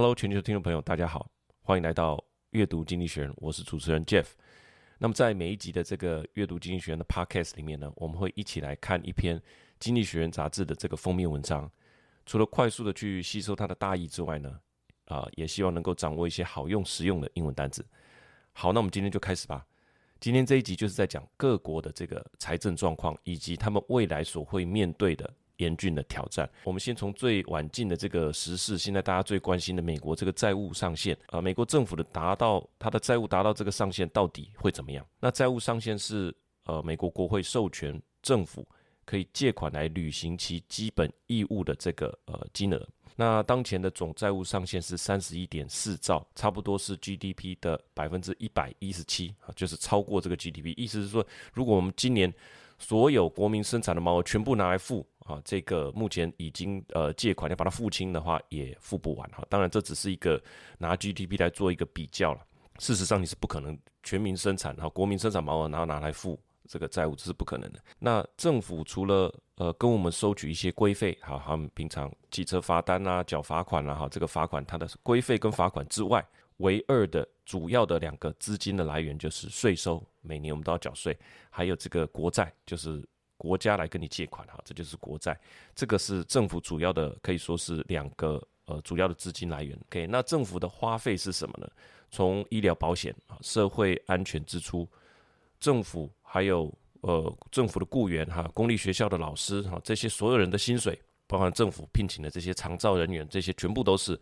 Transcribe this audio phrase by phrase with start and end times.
[0.00, 1.30] Hello，全球听众朋友，大家好，
[1.60, 2.18] 欢迎来到
[2.52, 4.28] 阅读经济学人，我是主持人 Jeff。
[4.96, 9.38] 那么在每一集的这个阅读经济学人的 Podcast 里面呢，我们会一起来看一篇
[9.78, 11.70] 《经济学人》杂志的这个封面文章。
[12.24, 14.58] 除了快速的去吸收它的大意之外呢，
[15.04, 17.84] 啊、也希望能够掌握一些好用实用的英文单词。
[18.54, 19.66] 好，那我们今天就开始吧。
[20.18, 25.30] 今天这一集就是在讲各国的这个财政状况，以及他们未来所会面对的。
[25.60, 26.50] 严峻的挑战。
[26.64, 35.06] 我们先从最晚近的这个时事，现在大家最关心的美国这个债务上限啊，美国政府的达到它的债务达到这个上限到底会怎么样？
[35.20, 38.66] 那债务上限是呃美国国会授权政府
[39.04, 42.88] 可以借款来履行其基本义务的这个呃金额。
[43.16, 50.72] 那当前的总债务上限是三十一点四兆，差不多是 GDP 的百分之一百一十七啊，就是超过这个 GDP。
[50.76, 52.32] 意思是说，如果我们今年
[52.78, 55.06] 所有国民生产的毛额全部拿来付。
[55.26, 59.44] 啊，这个目前已经呃借款要把它付清的话，也付不完哈。
[59.48, 60.42] 当然，这只是一个
[60.78, 62.40] 拿 GDP 来做一个比较了。
[62.78, 67.78] 事实上，你是不可能全民生产哈，国民生产毛额然后拿来付这个债务，这是不可能的。
[67.98, 81.16] 那政府除了呃跟我们收取一些规费，哈，他们平常汽车罚单啊、缴罚款啊，哈，这个罚款它的规费跟罚款之外，唯二的主要的两个资金的来源就是税收，每年我们都要缴税，
[81.50, 83.06] 还有这个国债，就是。
[83.40, 85.34] 国家来跟你借款哈，这就是国债，
[85.74, 89.74] 这个是政府主要的，可以说是两个呃主要的资金来源。
[89.86, 91.66] OK，那政府的花费是什么呢？
[92.10, 94.86] 从医疗保险啊、社会安全支出、
[95.58, 104.20] 政府还有呃政府的雇员哈、公立学校的老师哈，这些所有人的薪水，包含政府聘请的这些长照人员，这些全部都是，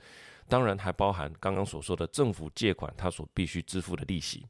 [0.49, 4.47] 当然还包含刚刚所说的政府借款他所必须支付的利息。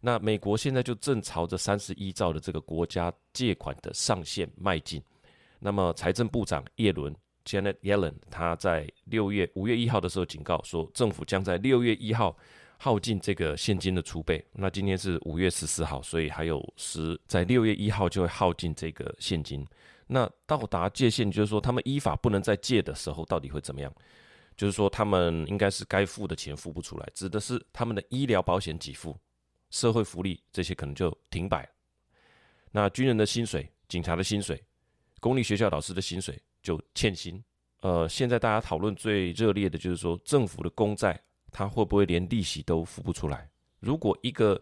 [0.00, 5.02] 那美国现在就正朝着三十一兆的这个国家借款的上限迈进。
[5.58, 12.36] 那么财政部长耶伦 （Janet Yellen） 他在六月五月一号的时候警告说，政府将在六月一号
[12.76, 14.44] 耗尽这个现金的储备。
[14.52, 19.66] 那今天是五月十四号，所以还有十，在六月一号就会耗尽这个现金。
[20.06, 23.92] 那到达界限，就是说他们依法不能再借的时候，到底会怎么样？
[24.56, 29.16] 就是说他们应该是该付的钱付不出来，指的是他们的医疗保险给付。
[29.70, 31.68] 社会福利这些可能就停摆，
[32.70, 34.62] 那军人的薪水、警察的薪水、
[35.20, 37.42] 公立学校老师的薪水就欠薪。
[37.80, 41.20] 呃，现在大家讨论最热烈的就是说，政府的公债
[41.52, 43.48] 它会不会连利息都付不出来？
[43.80, 44.60] 如果一个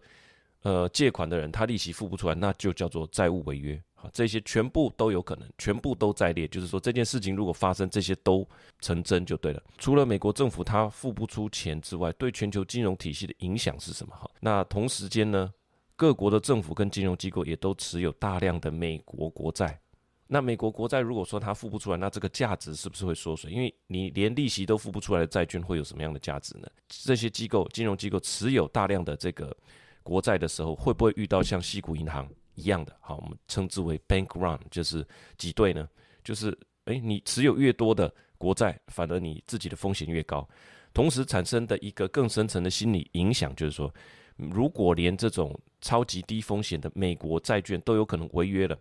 [0.63, 3.83] 呃借款的人他利息付不出来，那就叫做债务违约。
[4.13, 6.47] 这些全部都有可能，全部都在列。
[6.49, 8.49] 就是说，这件事情如果发生，这些都
[8.81, 9.63] 成真就对了。
[9.79, 14.15] 除了美国政府它付不出钱之外，对全球金融体系的影响是什么？
[14.15, 15.53] 哈，那同时间呢，
[15.97, 19.81] 各国的政府跟金融机构也都持有大量的美国国债。
[20.29, 23.51] 那美国国债如果说它付不出来，那这个价值是不是会缩水？
[23.51, 26.69] 因为你连利息都付不出来的债券会有什么样的价值呢？
[26.89, 29.57] 这些机构、金融机构持有大量的这个
[30.03, 32.29] 国债的时候，会不会遇到像西谷银行？
[32.57, 35.07] 一样的，好，我们称之为 bank run，就是
[35.39, 35.89] 挤兑呢，
[36.25, 36.57] 就是
[36.87, 40.47] 诶，你持有越多的国债，反而你自己的风险越高。
[40.93, 43.93] 同时产生的一个更深层的心理影响，就是说，
[44.37, 48.79] 如果连这种超级低风险的美国债券都有可能违约了，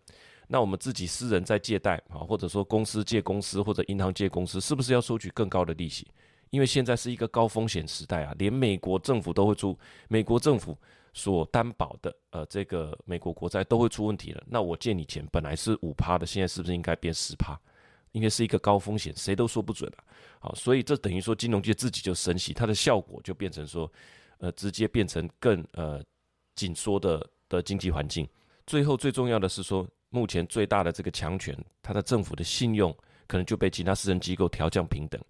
[0.47, 6.07] 那我们自己私人在借贷啊，或者说公司借公司或者银行借公司，是不是要收取更高的利息？
[6.51, 10.77] 因为现在是一个高风险时代啊，连美国政府都会出，美国政府。
[11.17, 14.43] 所担保的呃，这个美国国债都会出问题了。
[14.45, 17.57] 那我借你钱本来是五趴的，现在是不是应该变十趴？
[18.11, 20.03] 应该是一个高风险，谁都说不准了。
[20.39, 23.89] 好，所以这等于说金融界自己就升息，它的效果就变成说，
[24.39, 26.03] 呃，直接变成更呃
[26.53, 28.27] 紧缩的的经济环境。
[28.67, 32.93] 最后最重要的是说，目前最大的这个强权，它的政府的信用
[33.25, 35.21] 可能就被其他私人机构调降平等。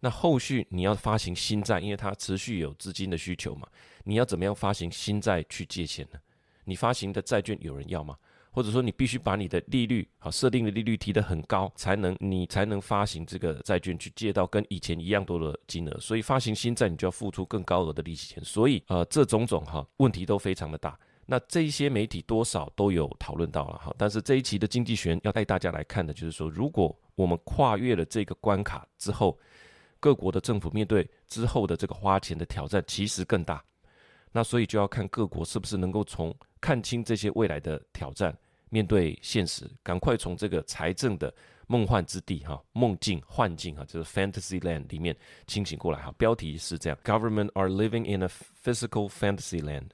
[0.00, 3.66] 那后续你要发行新债，因为它持续有资金的需求嘛，
[4.04, 6.18] 你要怎么样发行新债去借钱呢？
[6.64, 8.16] 你发行的债券有人要吗？
[8.50, 20.98] 或者说你必须把你的利率好设定的利率提得很高，才能你才能发行这个债券去借到跟以前一样多的金额，所以发行新债你就要付出更高额的利息钱，所以呃这种种哈问题都非常的大。
[21.26, 29.38] 那这一些媒体多少都有讨论到了哈，但是这一期的经济学要带大家来看的就是说，如果我们跨越了这个关卡之后。
[30.00, 33.62] 各国的政府面对之后的这个花钱的挑战，其实更大。
[34.30, 38.36] 那所以就要看各国是不是能够从看清这些未来的挑战，
[38.68, 41.34] 面对现实，赶快从这个财政的
[41.66, 45.16] 梦幻之地哈，梦境幻境哈，就是 fantasy land 里面
[45.46, 46.12] 清醒过来哈。
[46.18, 49.88] 标题是这样：Government are living in a physical fantasy land.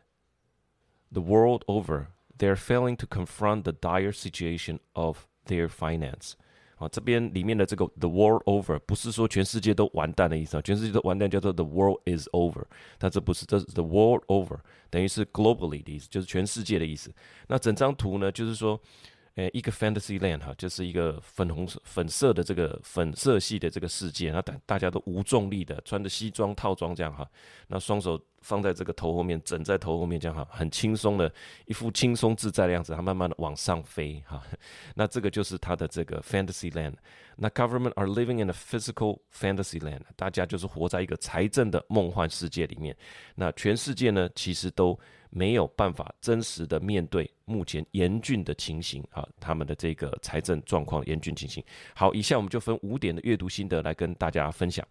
[1.13, 2.07] The world over,
[2.39, 6.33] they are failing to confront the dire situation of their finance.
[6.77, 12.63] 啊，这边里面的这个 the world over 不是说全世界都完蛋的意思啊，全世界都完蛋叫做 the world is over，
[12.99, 14.59] 但这不是，这是 the world over，
[14.91, 17.13] 等于是 globally 的意思，就是全世界的意思。
[17.49, 18.81] 那整张图呢，就是说。
[19.37, 27.29] 诶，一个 fantasy land 哈，就是一个粉红色、粉色的这个粉色系的这个世界，那大大家都无重力的，穿着西装套装这样哈，
[27.67, 31.33] 那双手放在这个头后面，枕在头后面这样哈，很轻松的
[31.67, 34.41] 一副轻松自在的样子，它慢慢的往上飞哈，
[34.95, 36.95] 那这个就是它的这个 fantasy land。
[37.37, 42.97] 那 government are living in a physical fantasy land，大家就是活在一个财政的梦幻世界里面。
[43.35, 44.97] 那全世界呢，其实都
[45.35, 51.63] 没有办法真实的面对目前严峻的情形啊，他们的这个财政状况严峻情形。
[51.93, 54.87] 好，以下我们就分五点的阅读心得来跟大家分享。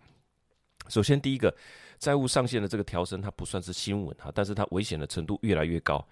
[0.89, 1.55] 首先，第一个，
[1.97, 6.05] 债务上限的这个调升，它不算是新闻哈，但是它危险的程度越来越高。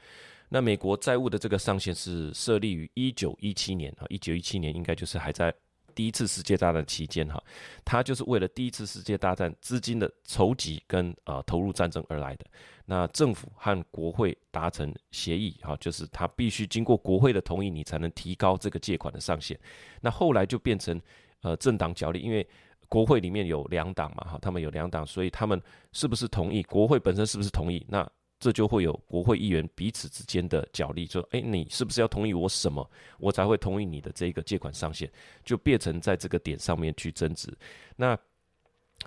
[0.48, 5.54] 那美国债务的这个上限是设立于一九一七年啊，一九一七年应该就是还在。
[5.94, 7.44] 第一次世界大战期间，哈，
[7.84, 12.46] 他就是为了第一次世界大战资金的筹集跟呃投入战争而来的。
[12.94, 19.58] 那政府和国会达成协议，哈，就是他必须经过国会的同意，你才能提高这个借款的上限。
[20.02, 21.02] 那后来就变成
[21.40, 22.46] 呃政党角力，因为
[22.90, 25.62] 国会里面有两党嘛，哈，他们有两党，所以他们
[25.94, 26.62] 是不是同意？
[26.64, 27.86] 国会本身是不是同意？
[27.88, 28.06] 那
[28.42, 32.86] 这就会有国会议员彼此之间的角力，说：“诶，你是不是要同意我什么，
[33.20, 35.10] 我才会同意你的这个借款上限？”
[35.46, 37.58] 就变成在这个点上面去争执。
[37.96, 38.20] 那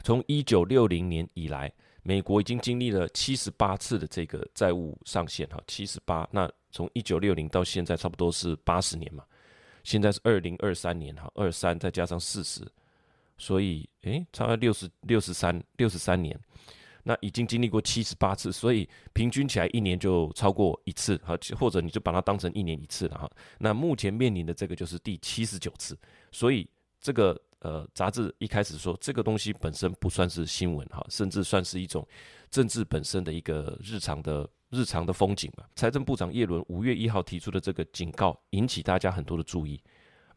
[0.03, 1.71] 从一九六零年以来，
[2.05, 6.29] 美国已经经历了七十八次的这个债务上限，哈，七十八。
[6.31, 9.25] 那从一九六零到现在，差不多是八十年嘛。
[9.83, 12.61] 现在是二零二三年，哈，二三再加上四十，
[13.39, 16.39] 所以诶，差不多六十六十三六十三年。
[17.07, 23.31] 那已经经历过七十八次，所以平均起来一年就超过一次，哈，或者你就把它当成一年一次了哈。
[23.59, 25.99] 那目前面临的这个就是第七十九次，
[26.33, 26.69] 所以
[27.01, 32.07] 这个呃杂志一开始说这个东西本身不算是新闻哈，甚至算是一种
[32.51, 35.65] 政治本身的一个日常的日常的风景嘛。
[35.75, 39.81] 财政部长叶伦五月一号提出的这个警告引起大家很多的注意。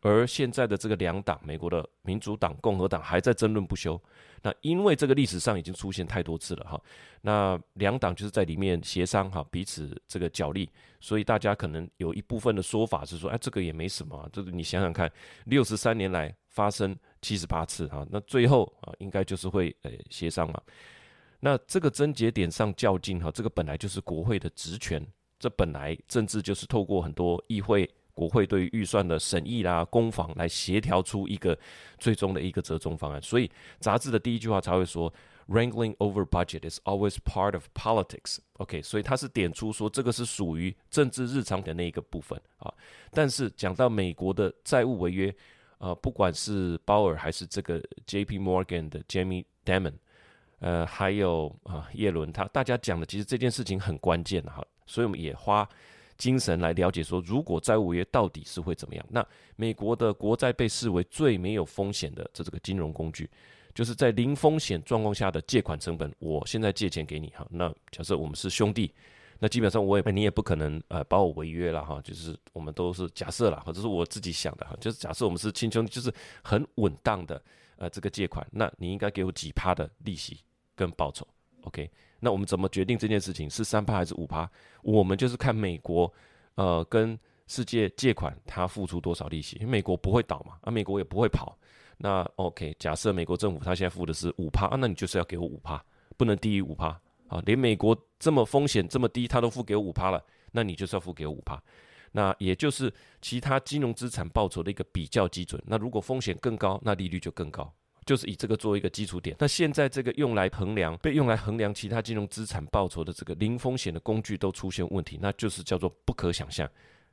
[0.01, 3.99] 而现在的这个两党，美国的民主党、共和党还在争论不休。
[4.43, 6.79] 那因为这个历史上已经出现太多次了哈，
[7.21, 10.69] 那两党就是在里面协商哈，彼此这个角力，
[11.01, 15.11] 所以大家可能有一部分的说法是说，哎，这个也没什么，这个你想想看，
[15.45, 20.61] 六十三年来发生七十八次哈，那最后啊，应该就是会呃协商嘛。
[21.39, 25.03] 那这个症结点上较劲哈，这个本来就是国会的职权，
[25.39, 27.89] 这本来政治就是透过很多议会。
[28.17, 31.55] 国会对于预算的审议啦、攻防来协调出一个
[31.99, 33.47] 最终的一个折中方案，所以
[33.79, 35.13] 杂志的第一句话才会说
[35.47, 38.39] ，Wrangling over budget is always part of politics。
[38.53, 42.73] OK，所以他是点出说这个是属于政治日常的那一个部分啊。
[43.11, 45.31] 但是讲到美国的债务违约，
[45.77, 48.39] 呃，不管是鲍尔还是这个 J.P.
[48.39, 49.93] Morgan 的 Jamie Dimon，
[50.57, 55.69] 呃，还有啊叶伦，他大家讲的其实这件事情很关键哈，所以我们也花。
[56.17, 59.05] 精神来了解说，如果债务违约到底是会怎么样？
[59.09, 59.25] 那
[59.55, 63.29] 美国的国债被视为最没有风险的这这个金融工具，
[63.73, 66.11] 就是在零风险状况下的借款成本。
[66.19, 68.93] 我现在借钱给你哈，那假设我们是兄弟，
[69.39, 76.11] 那基本上我也你也不可能呃把我违约了哈，就是我们都是假设了，或者是我自己想的哈，就是假设我们是亲兄弟，就是
[76.43, 77.39] 很稳当的
[77.77, 80.39] 呃这个借款，那你应该给我几趴的利息
[80.75, 81.27] 跟报酬
[81.67, 81.89] ，OK？
[82.19, 84.49] 那我们怎么决定这件事情是三趴还是五趴？
[84.81, 86.11] 我们就是看美国，
[86.55, 89.55] 呃，跟世界借款，它付出多少利息？
[89.57, 91.57] 因为美国不会倒嘛，啊，美国也不会跑。
[91.97, 95.83] 那 OK，假设美国政府它现在付的是五趴，啊，那你就是要给我五趴，
[96.17, 96.87] 不能低于五趴
[97.27, 97.41] 啊。
[97.45, 101.61] 连美国这么风险这么低，它都付给我五趴了，那你就是要付给我五趴。
[102.11, 105.61] 那也就是其他金融资产报酬的一个比较基准。
[105.67, 107.71] 那如果风险更高，那利率就更高。
[108.07, 116.67] 就是以这个作为一个基础点，那现在这个用来衡量、被用来衡量其他金融资产报酬的这个零风险的工具都出现问题，那就是叫做不可想象。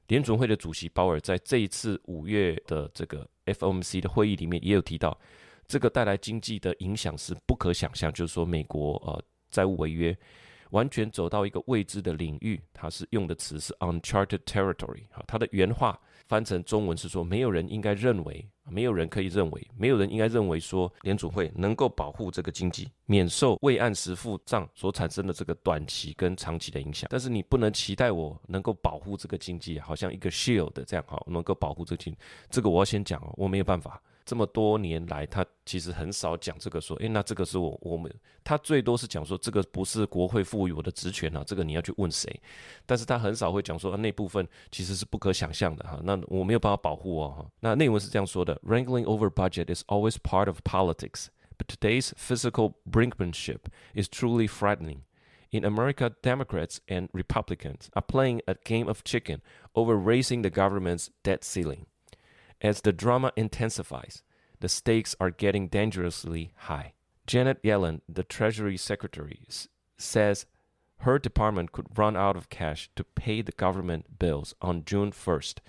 [0.07, 5.19] 联准会的主席鲍尔在这一次五月的这个 FOMC 的会议里面也有提到，
[5.67, 9.21] 这个带来经济的影响是不可想象，就是说美国呃
[9.51, 10.17] 债务违约
[10.71, 16.01] 完全走到一个未知的领域，他是用的词是 uncharted territory 啊，他的原话。
[16.35, 27.07] 翻成中文是说，没有人应该认为，没有人可以认为，没有人应该认为说，联储会能够保护这个经济，免受未按时付账所产生的这个短期跟长期的影响。
[27.09, 32.13] 但是你不能期待我能够保护这个经济，好像一个 shield 这样哈，能够保护这个经。
[32.51, 42.40] 这个我要先讲哦，我没有办法，这么多年来，他其实很少讲这个说，诶，那这个是我我们，他最多是讲说这个不是国会赋予我的职权啊，这个你要去问谁，
[42.86, 47.52] 但是他很少会讲说那部分其实是不可想象的哈，那我没有办法保护哦哈。
[47.62, 53.62] 那内文是这样说的：Wrangling over budget is always part of politics, but today's fiscal brinkmanship
[53.96, 55.00] is truly frightening.
[55.52, 59.42] In America, Democrats and Republicans are playing a game of chicken
[59.74, 61.88] over raising the government's debt ceiling.
[62.64, 64.24] As the drama intensifies,
[64.60, 66.94] the stakes are getting dangerously high.
[67.26, 69.40] Janet Yellen, the Treasury Secretary,
[69.98, 70.46] says
[71.00, 75.60] her department could run out of cash to pay the government bills on June 1st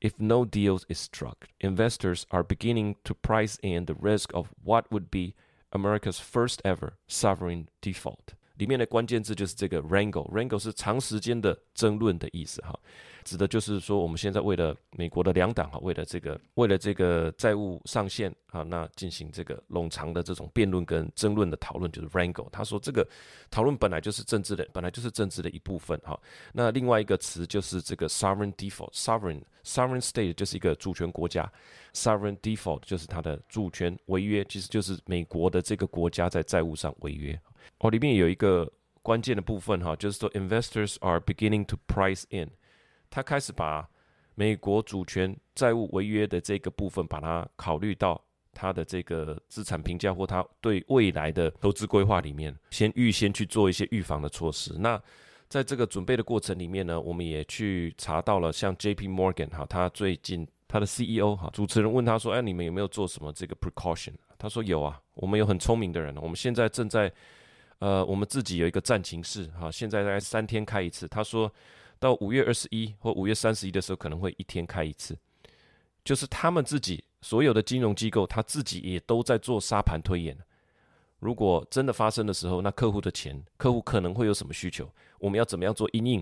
[0.00, 1.48] if no deal is struck.
[1.60, 5.34] Investors are beginning to price in the risk of what would be
[5.72, 8.34] America's first ever sovereign default.
[8.58, 12.78] 里面的关键字就是这个 wrangle，wrangle 是长时间的争论的意思哈，
[13.23, 22.49] 指的就是说我们现在为了美国的两党哈，为了这个为了这个债务上限啊，那进行这个冗长的这种辩论跟争论的讨论，就是 wrangle。
[22.51, 23.07] 他说这个
[23.49, 26.19] 讨论本来就是政治的，本来就是政治的一部分哈。
[26.51, 31.51] 那另外一个词就是这个 sovereign default，sovereign sovereign state 就是一个主权国家
[31.93, 37.39] ，sovereign default 就是它的主权违约，其实就是美国的这个国家在债务上违约。
[37.79, 38.69] 哦，里面有一个
[39.01, 42.49] 关键的部分哈，就是说，investors are beginning to price in，
[43.13, 43.87] 他开始把
[44.33, 48.19] 美国主权债务违约的这个部分，把它考虑到
[48.51, 54.73] 他的这个资产评价或他对未来的投资规划里面，先预先去做一些预防的措施。
[54.79, 54.99] 那
[55.47, 59.07] 在这个准备的过程里面呢，我们也去查到了，像 J.P.
[59.07, 64.13] Morgan 哈，他最近他的 CEO 哈，主持人问他说，哎，你们有没有做什么这个 precaution？
[64.39, 67.13] 他说有啊，我们有很聪明的人，我们现在正在。
[67.79, 71.05] 呃，我们自己有一个战情室，哈，现在大概三天开一次。
[71.05, 71.51] 他说
[72.03, 75.17] 到五月二十一或五月三十一的时候，可能会一天开一次。
[76.03, 80.37] 就是他们自己所有的金融机构，他自己也都在做沙盘推演。
[81.19, 84.93] 如果真的发生的时候，那客户的钱，客户可能会有什么需求？
[85.17, 86.21] 我们要怎么样做因应？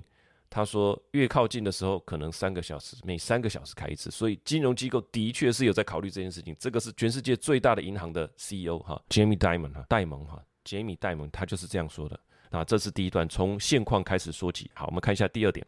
[0.51, 4.11] 他说越靠近的时候，可能三个小时，每三个小时开一次。
[4.11, 6.55] 所以金融机构的确是有在考虑这件事情。
[6.59, 10.43] 这个是全世界最大的银行的 CEO 哈，Jamie Dimon 哈，戴蒙哈。
[10.63, 12.19] ，Jamie 戴蒙他就是这样说的。
[12.51, 14.69] 那这是第一段，从现况开始说起。
[14.75, 15.65] 好，我们看一下第二点。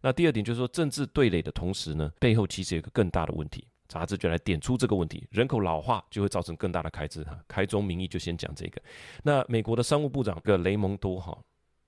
[0.00, 3.66] 那第二点就是说，政治对垒的同时呢，背后其实有个更大的问题。
[3.86, 7.22] 杂志就来点出这个问题：人口老化就会造成更大的开支。
[7.24, 8.82] 哈，开宗明义就先讲这个。
[9.22, 11.38] 那美国的商务部长个雷蒙多哈，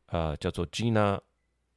[0.06, 1.18] 呃，叫做 Gina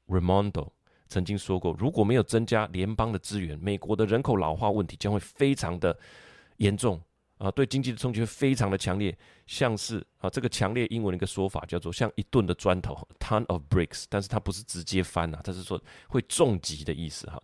[0.08, 0.70] Raimondo
[1.08, 5.98] 曾经说过，如果没有增加联邦的资源，美国的人口老化问题将会非常的
[6.58, 7.02] 严重。
[7.40, 9.18] 啊，对经济的冲击会非常的强烈，
[9.48, 17.42] 像是啊，这个强烈英文的一个说法叫做像一顿的砖头，ton of bricks，但是它不是直接翻啊，它是说会重击的意思哈。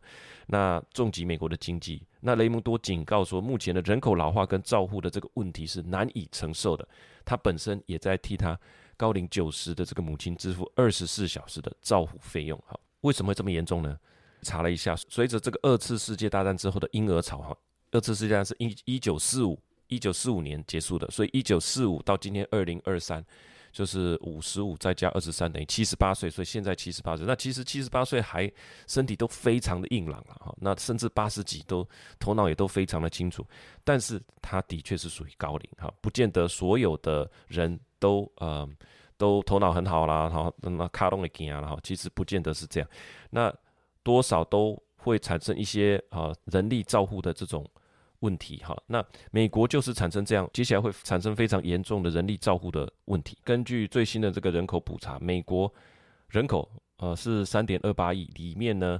[0.47, 6.85] 那重击美国的经济，那雷蒙多警告说，目前的人口老化跟照护的这个问题是难以承受的，
[7.23, 8.59] 他本身也在替他
[8.97, 12.61] 高龄九十的这个母亲支付二十四小时的照护费用。
[12.67, 13.97] 哈，为什么会这么严重呢？
[14.41, 17.57] 查了一下，随着这个二次世界大战之后的婴儿潮，哈，
[17.91, 19.57] 二次世界大战是一一九四五。
[19.87, 23.23] 一九四五年结束的，所以一九四五到今天二零二三，
[23.71, 27.25] 就是五十五再加二十三等于七十八岁，所以现在七十八岁。
[27.25, 28.51] 那其实七十八岁还
[28.87, 31.87] 身体都非常的硬朗了哈，那甚至八十几都
[32.19, 33.45] 头脑也都非常的清楚，
[33.83, 38.67] 但是他的确是属于高龄哈，不见得所有的人都呃
[39.17, 42.89] 都头脑很好啦，哈，那卡拢会惊啊，哈，其实不见得是这样，
[43.29, 43.53] 那
[44.03, 47.63] 多少都会产生一些啊人力照护的这种。
[48.25, 53.37] 问题哈，那美国就是产生这样，接下来会产生非常严重的人力照护的问题。
[53.43, 55.71] 根据最新的这个人口普查，美国
[56.29, 56.67] 人口
[56.97, 58.99] 呃是三点二八亿，里面呢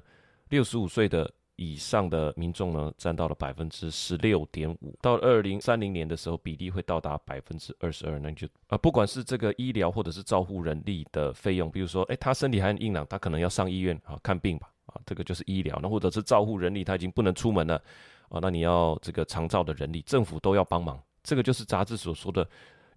[0.50, 8.20] 六十五岁的以上的民众呢占到了百分之十六点五，到二零三零年的时候比例会到达百分之二十二。
[8.20, 15.80] 那就啊，不管是这个医疗或者是照护人力的费用，比如说诶，他身体还很硬朗，他可能要上医院啊看病吧啊，这个就是医疗。
[15.82, 17.82] 那或者是照护人力，他已经不能出门了。
[18.30, 22.48] 啊，那你要这个长照的人力，政府都要帮忙，这个就是杂志所说的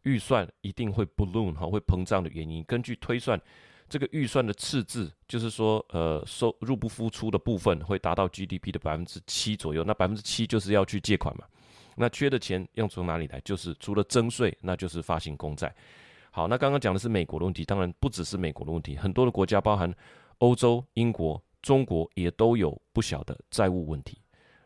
[0.02, 2.62] 预算一定会 balloon 哈，会膨胀的原因。
[2.64, 3.40] 根据推算，
[3.88, 9.82] 这个预算的赤字，就是说，呃，收入不敷出的部分会达到 GDP 的百分之七左右。
[9.84, 11.44] 那百分之七就是要去借款嘛，
[11.96, 13.40] 那缺的钱要从哪里来？
[13.40, 15.74] 就是除了征税，那就是发行公债。
[16.30, 19.92] 好，那刚刚讲的是美国的问题，当然不只是美国的问题，很多的国家，包含
[20.38, 24.18] 欧洲、英国、中国，也都有不小的债务问题。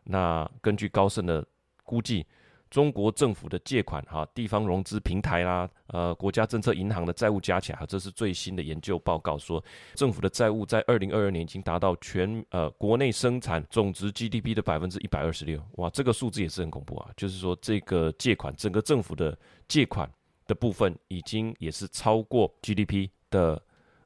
[0.05, 1.45] 那根据高盛的
[1.85, 2.27] 估计，
[2.71, 9.63] 中国政府的借款哈，地方融资平台啦，呃，国家政策银行的债务加起来哈，这是最新的研究报告说，
[9.95, 20.11] 政府的债务在二零二二年已经达到全呃国内生产总值 GDP 的百分之一百二十六，哇，这个数字也是很恐怖啊，就是说这个借款整个政府的借款
[20.47, 23.63] 的部分已经也是超过 GDP 的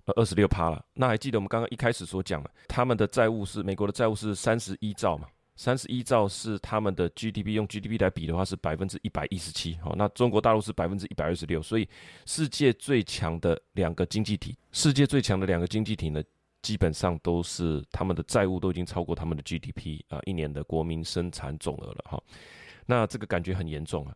[0.06, 0.84] 呃二十六趴了。
[0.92, 5.28] 那还记得我们刚刚一开始所讲的，他们的债务是美国的债务是三十一兆嘛？
[5.56, 9.74] 三十一兆是他们的 GDP，用 GDP 来比的话是百分之一百一十七。
[9.76, 11.88] 好，那中国大陆是百分之一百二十六，所以
[12.26, 16.22] 世界最强的两个经济体，世界最强的两个经济体呢，
[16.60, 22.22] 基本上都是他们的债务都已经超过他们的 GDP 啊，一年的国民生产总额了哈。
[22.84, 24.14] 那这个感觉很严重啊，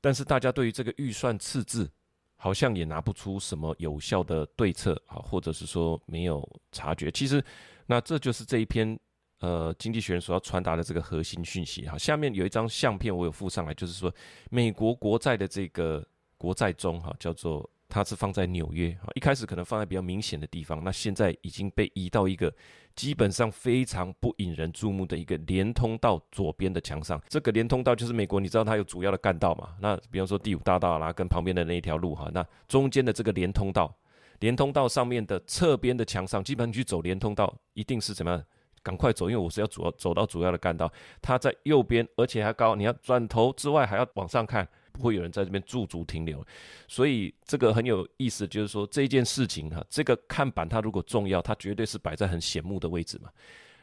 [0.00, 1.90] 但是大家对于这个预算赤字，
[2.36, 7.10] 好像也拿不出什么有效的对策啊，或者是说没有察觉。
[7.10, 7.44] 其实，
[7.86, 8.96] 那这就是这一篇。
[9.42, 14.14] 呃，经济学人所要传达的这个核心讯息哈，下面有一张相片，我有附上来，就是说
[14.50, 16.06] 美国国债的这个
[16.38, 22.54] 国债中哈，叫做它是放在纽约哈，一开始可能放在比较明显的地方，那现在已经被移到一个
[22.94, 27.20] 基本上非常不引人注目的一个连通道左边的墙上。
[27.28, 29.70] 这个连通道就是美国，你知道它有主要的干道嘛？
[29.80, 33.92] 那比方说第五大道啦，跟旁边的那一条路哈，那中间的这个连通道，
[34.38, 38.44] 连通道上面的侧边的墙上，基本上你去走连通道一定是怎么样？
[38.82, 46.44] 赶快走，因为我是要主要走到主要的干道，它在右边，而且还高，你要转头之外还要往上看，不会有人在这边驻足停留。
[46.88, 53.30] 所以这个很有意思，就是说这件事情哈，这个看板它如果重要，它绝对是摆在很显目的位置嘛。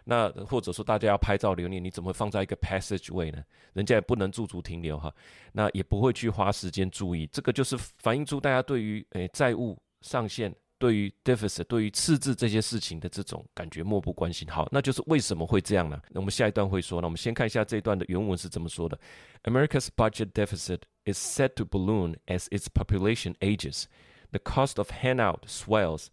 [0.04, 3.44] 那或者说大家要拍照留念，你怎么会放在一个 passageway 呢？
[3.74, 5.14] 人家也不能驻足停留哈，
[5.54, 7.28] 那也不会去花时间注意。
[7.28, 10.54] 这个就是反映出大家对于诶债务上限。
[10.79, 14.47] 对于 deficit，对于赤字这些事情的这种感觉漠不关心。
[14.49, 15.99] 好，那就是为什么会这样呢？
[16.11, 17.01] 那我们下一段会说。
[17.01, 18.99] 那我们先看一下这一段的原文是怎么说的：
[19.45, 23.85] America's budget deficit is set to balloon as its population ages,
[24.33, 26.09] the cost of handout swells,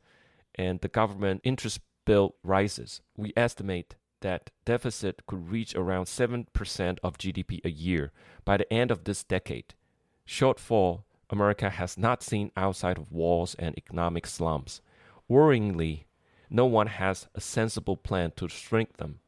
[0.53, 2.99] and the government interest bill rises.
[3.15, 8.11] We estimate that deficit could reach around seven percent of GDP a year
[8.45, 9.73] by the end of this decade.
[10.25, 14.81] Shortfall America has not seen outside of wars and economic slumps.
[15.29, 16.05] Worryingly,
[16.49, 19.19] no one has a sensible plan to shrink them.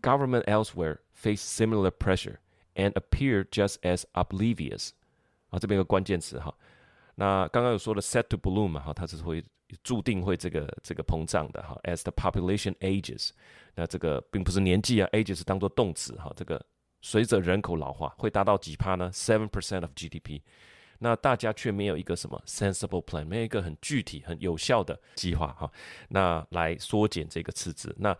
[0.00, 2.40] Government elsewhere face similar pressure
[2.74, 4.90] and appear just as oblivious.
[5.50, 6.52] 啊，这边有个关键词哈。
[7.14, 9.44] 那刚刚有说的 set to balloon 嘛哈，它是会
[9.84, 11.78] 注定会这个这个膨胀的哈。
[11.84, 13.30] As the population ages，
[13.76, 16.32] 那这个并不是年纪啊，ages 当做动词哈。
[16.34, 16.60] 这个
[17.00, 19.08] 随着人口老化会达到几趴呢？
[19.12, 20.40] Seven percent of GDP。
[20.99, 25.71] 那大家却没有一个什么 sensible plan，没有一个很具体、很有效的计划哈，
[26.09, 27.95] 那来缩减这个赤字。
[27.99, 28.15] 那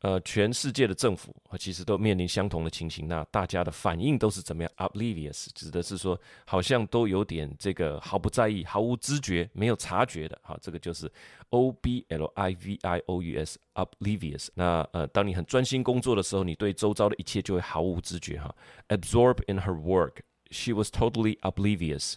[0.00, 3.08] 呃，全世界的政府其实都面临相同的情形。
[3.08, 10.38] 那大家的反应都是怎么样？Oblivious 指的是说，好像都有点这个毫不在意、毫无知觉、没有察觉的。
[10.42, 11.10] 哈，这个就是
[11.48, 14.48] O B L I V I O U S，Oblivious。
[14.52, 18.54] 那呃，当你很专心工作的时候，你对周遭的一切就会毫无知觉哈。
[18.88, 20.16] Absorb in her work。
[20.50, 22.14] She was totally oblivious,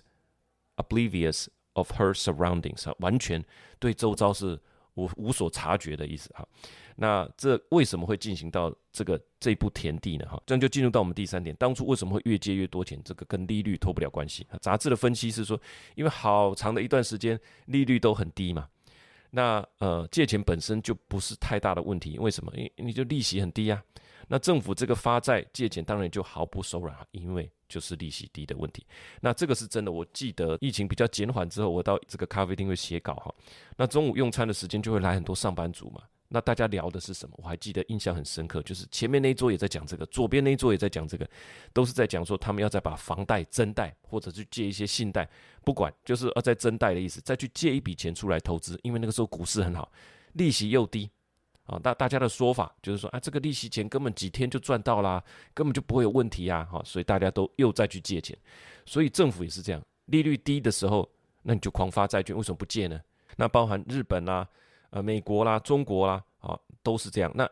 [0.76, 3.44] oblivious of her surroundings，完全
[3.80, 4.60] 对周遭是
[4.96, 6.48] 无无所察觉的意思哈。
[6.96, 10.26] 那这为什么会进行到这个这步田地呢？
[10.28, 13.00] 哈，这样就进入到我们第三点，当初为什么会越借越多钱？
[13.06, 14.48] 这个跟利率脱不了关系。
[14.62, 15.60] 杂志的分析是说，
[15.94, 18.68] 因为好长的一段时间利率都很低嘛，
[19.30, 22.18] 那呃借钱本身就不是太大的问题。
[22.18, 22.52] 为什么？
[22.56, 23.84] 因为你就利息很低呀。
[24.28, 28.86] 那政府这个发债借钱当然就毫不手软，因为就是利息低的问题。
[29.22, 29.92] 那这个是真的。
[29.92, 33.34] 我记得疫情比较减缓之后，我到这个咖啡厅会写稿哈。
[33.78, 36.02] 那中午用餐的时间就会来很多上班族嘛。
[36.30, 37.34] 那大家聊的是什么？
[37.38, 41.26] 我还记得印象很深刻，就是前面那一桌也在讲这个，左边那一桌也在讲这个，
[41.72, 45.30] 都是在讲说他们要再把房贷增贷，或者去借一些信贷，
[45.64, 49.90] 不管就是要再增贷的意思，再去借一笔钱出来投资，因为那个时候股市很好，
[50.34, 51.10] 利息又低。
[51.68, 58.36] 啊，大大家的说法就是说，啊，这个利息钱根本几天就赚到啦，根本就不会有问题啊，哈，所以大家都又再去借钱，
[58.86, 61.08] 所以政府也是这样，利率低的时候，
[61.44, 63.00] 那你就狂发债券，为什么不借呢？
[63.36, 64.48] 那包含日本啦、
[64.92, 67.30] 呃，美国啦、中国啦，啊，都是这样。
[67.36, 67.48] 那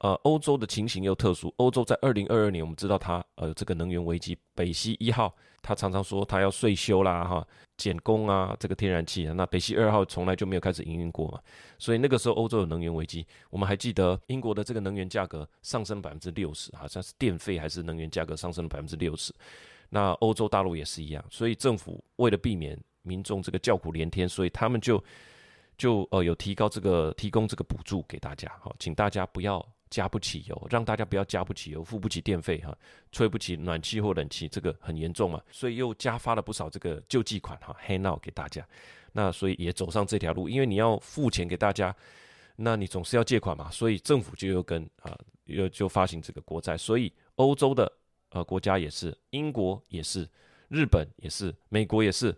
[0.00, 1.52] 呃，欧洲的情形又特殊。
[1.58, 9.34] 欧洲在二零二二年，我们知道它呃这个能源危机，北溪一号，它常常说它要岁修啦哈，减工啊，这个天然气啊。
[9.34, 11.38] 那北溪二号从来就没有开始营运过嘛，
[11.78, 13.26] 所以那个时候欧洲有能源危机。
[13.50, 19.34] 我们还记得英国的这个能源价格上升百分之六十，好像是电费还是能源价格上升了百分之六十。
[19.90, 25.04] 那欧洲大陆也是一样，所以政府为了避免民众这个叫苦连天，所以他们就
[25.76, 29.62] 就呃有提高这个提供这个补助给大家，好，请大家不要。
[29.90, 32.76] 加不起油，让大家不要加不起油，付不起电费哈，
[33.10, 38.66] 吹不起暖气或冷气，这个很严重嘛，所以又加发了不少这个救济款哈，handout 给大家。
[39.12, 41.94] 那所以也走上这条路，因为你要付钱给大家，
[42.54, 47.92] 那你总是要借款嘛，所以政府就又跟啊又就发行这个国债，所以欧洲的
[48.30, 50.28] 呃国家也是，英国也是，
[50.68, 52.34] 日本也是，美国也是。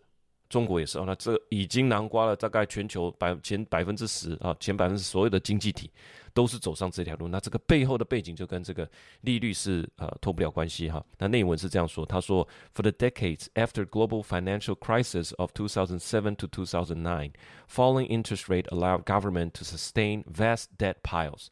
[0.52, 5.92] 中国也是哦，那这已经囊括了大概全球百前百分之十啊，前百分之十所有的经济体
[6.34, 7.28] 都是走上这条路。
[7.28, 11.06] 那这个背后的背景就跟这个利率是呃脱不了关系哈。
[11.18, 17.34] 那内文是这样说，他说：For the decades after global financial crisis of 2007 to 2009,
[17.68, 21.50] falling interest rate allowed government to sustain vast debt piles.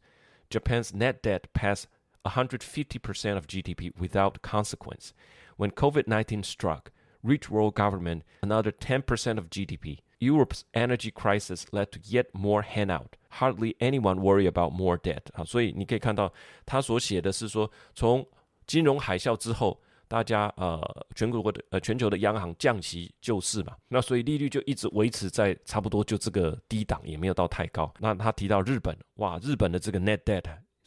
[0.49, 1.87] Japan's net debt passed
[2.23, 5.11] 150% of GDP without consequence.
[5.57, 6.91] When COVID-19 struck.
[7.22, 9.98] Rich world government another 10% of GDP.
[10.18, 13.16] Europe's energy crisis led to yet more handout.
[13.30, 15.22] Hardly anyone worry about more debt.
[15.32, 16.32] 啊，所以你可以看到
[16.66, 18.26] 他所写的是说，从
[18.66, 27.90] 金融海啸之后，大家呃全国的呃全球的央行降息救市嘛，那所以利率就一直维持在差不多就这个低档，也没有到太高。
[27.98, 30.44] 那他提到日本，哇，日本的这个 net debt，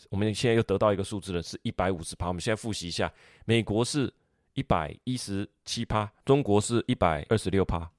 [0.10, 2.28] 我们现在又得到一个数字了，是一百五十趴。
[2.28, 3.12] 我们现在复习一下，
[3.46, 4.14] 美国是。
[4.54, 7.90] 一百一十七趴，中国是一百二十六趴，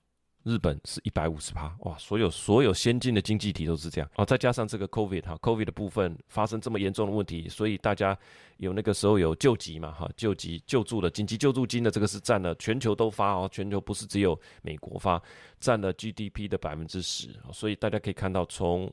[0.45, 1.97] 日本是一百五十趴，哇！
[1.99, 4.25] 所有所有先进的经济体都是这样哦。
[4.25, 8.17] 再加上这个 COVID 哈，COVID 的部分发生这么严重的问题，所以大家
[8.59, 15.21] 有那个时候有救急嘛哈，救急救助的紧急救助金的这个是占了全球都发哦，全球不是只有美国发，
[15.59, 18.93] 占了 GDP 的百分之十，所以大家可以看到从。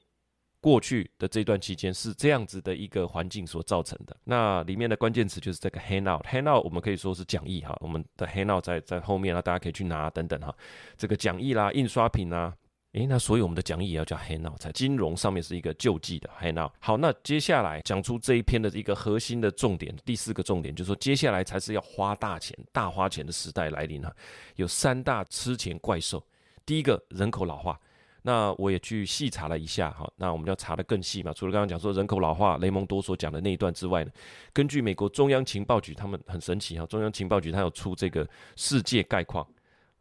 [0.61, 4.15] 过去的这段期间是这样子的一个环境所造成的。
[4.23, 10.55] 那里面的关键词就是这个 handout，handout 我们可以说是讲义哈，我们的 handout 在在后面啊，大家可以去拿等等哈。
[10.95, 12.55] 这个讲义啦、印刷品啦，
[12.91, 16.71] 诶，那所以我们的讲义也要叫 handout，在金融上面是一个救济的 handout。
[16.79, 24.15] 好，那接下来讲出这一篇的一个核心的重点，第四个重点就是说，接下来才是要花大钱、大花钱的时代来临哈。
[24.57, 26.23] 有三大吃钱怪兽，
[26.67, 27.79] 第一个人口老化。
[28.23, 31.33] 那我也去细查了一下哈，那我们要查的更细嘛。
[31.33, 34.11] 除了刚刚讲说人口老化，雷蒙多所讲的那一段之外呢，
[34.53, 39.47] 根据美国中央情报局，他们很神奇哈，中央情报局它有出这个世界概况，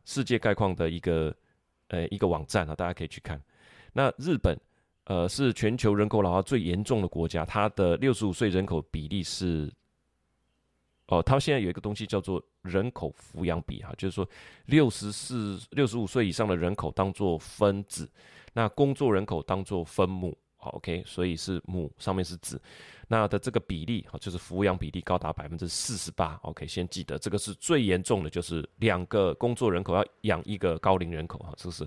[0.04, 1.34] 世界概况的一个
[1.88, 3.40] 呃一个网站啊，大家可以去看。
[3.92, 4.58] 那日本
[5.04, 9.72] 呃是全球人口老化最严重的国家，它的六十五岁人口比例是。
[11.10, 14.26] 哦，他现在有一个东西叫做人口抚养比哈，就是说
[14.66, 18.08] 六十四、六十五岁以上的人口当做分子，
[18.52, 22.62] 那工作人口当做分母，好，OK，所以是母上面是子，
[23.08, 31.84] 那的这个比例哈，就是抚养比例高达百分之四十八，OK，先记得这个是最严重的，就是两个工作人口要养一个高龄人口哈，这是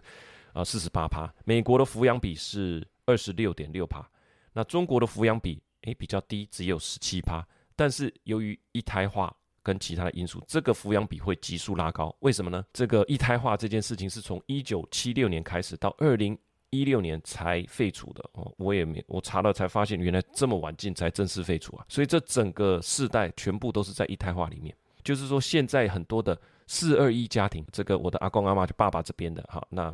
[0.51, 4.05] 啊四十八趴，美国的抚养比是二十六点六趴，
[4.51, 7.41] 那中国的抚养比诶比较低，只有十七趴。
[7.75, 12.15] 但是由于一胎化跟其他的因素，这个抚养比会急速拉高。
[12.19, 12.65] 为什么呢？
[12.73, 16.37] 这个一胎化这件事情是从一九七六年开始，到二零
[16.69, 18.53] 一六年才废除的哦。
[18.57, 21.85] 我也没我查了才发现，原来这么晚进才正式废除啊。
[21.87, 24.75] 所以这整个世代全部都是在一胎化里面。
[25.03, 29.93] 就是说，现在很多的四二一家庭，这个我的阿公阿妈就爸爸这边的哈，那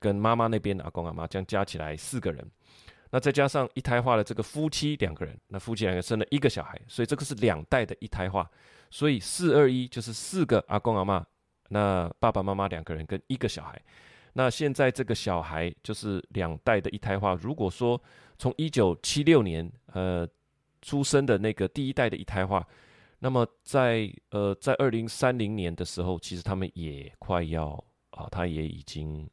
[0.00, 2.48] 跟妈妈那边的阿公阿妈这样加起来四个人。
[3.10, 8.46] 那再加上一胎化的这个夫妻两个人，那夫妻两个生了一个小孩，所以这个是两代的一胎化，
[8.90, 11.24] 所以四二一就是四个阿公阿嬷，
[11.70, 13.80] 那爸爸妈妈两个人跟一个小孩，
[14.34, 17.32] 那现在这个小孩就是两代的一胎化。
[17.32, 17.98] 如果说
[18.36, 20.28] 从一九七六年呃
[20.82, 22.62] 出生的那个第一代的一胎化，
[23.20, 27.72] 那么在呃在二零三零年的时候，其实他们也快要
[28.10, 29.26] 啊，他也已经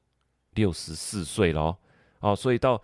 [0.51, 1.77] 六十四岁了哦，
[2.21, 2.81] 哦，所以到。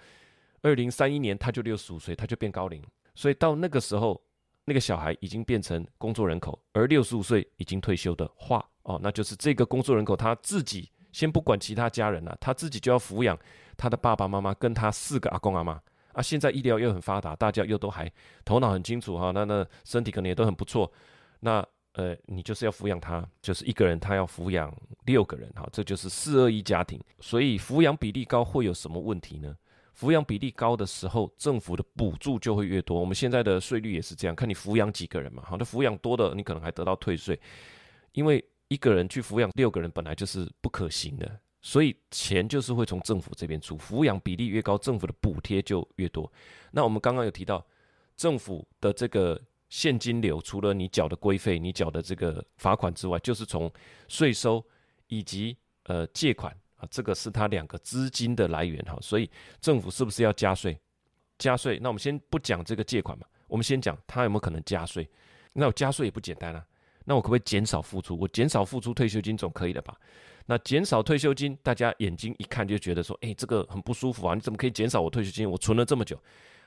[0.61, 2.83] 二零三一年他就六十五岁，他就变高龄，
[3.15, 4.21] 所以到那个时候，
[4.65, 13.37] 那个小孩已经变成工作人口，而六十五岁已经退休的话，哦，那就是这个工作人口他自己先不管其他家人了，他自己就要抚养
[13.75, 15.81] 他的爸爸妈妈跟他四个阿公阿妈
[16.13, 16.21] 啊。
[16.21, 18.11] 现在医疗又很发达，大家又都还
[18.45, 20.91] 头脑很清楚哈，那那身体可能也都很不错，
[21.39, 24.73] 那呃，你就是要抚养他，就是一个人他要抚养
[25.05, 29.53] 六个人哈，这就是四二一家庭，所以抚养比例高会有什么问题呢？
[30.01, 32.99] 抚养比例高的时候，政府的补助就会越多。
[32.99, 35.43] 我们现在的税率也是这样，看你抚养几个人嘛。
[35.45, 37.39] 好，那抚养多的，你可能还得到退税，
[38.13, 43.77] 因为一个人去抚养六个人本来就是不可行的，所以钱就是会从政府这边出。
[43.77, 46.31] 抚养比例越高，政府的补贴就越多。
[46.71, 47.63] 那我们刚刚有提到，
[48.17, 53.71] 政府的这个现金流，除了你缴的规费、你缴的这个罚款之外，就是从
[54.07, 54.65] 税收
[55.09, 56.57] 以及呃借款。
[56.81, 60.77] 啊，这个是它两个资金的来源哈，所以政府是不是要加税？
[61.37, 61.79] 加税？
[61.81, 65.07] 那我们先不讲这个借款嘛，我们先讲他有没有可能加税？
[65.53, 66.65] 那我加税也不简单啊。
[67.03, 68.15] 那我可不可以减少付出？
[68.15, 69.95] 我减少付出退休金总可以了吧？
[70.45, 74.35] 那减少退休金，大家眼睛一看就觉得说，诶，这个很不舒服啊！
[74.35, 75.49] 你怎么可以减少我退休金？
[75.49, 76.19] 我存了这么久。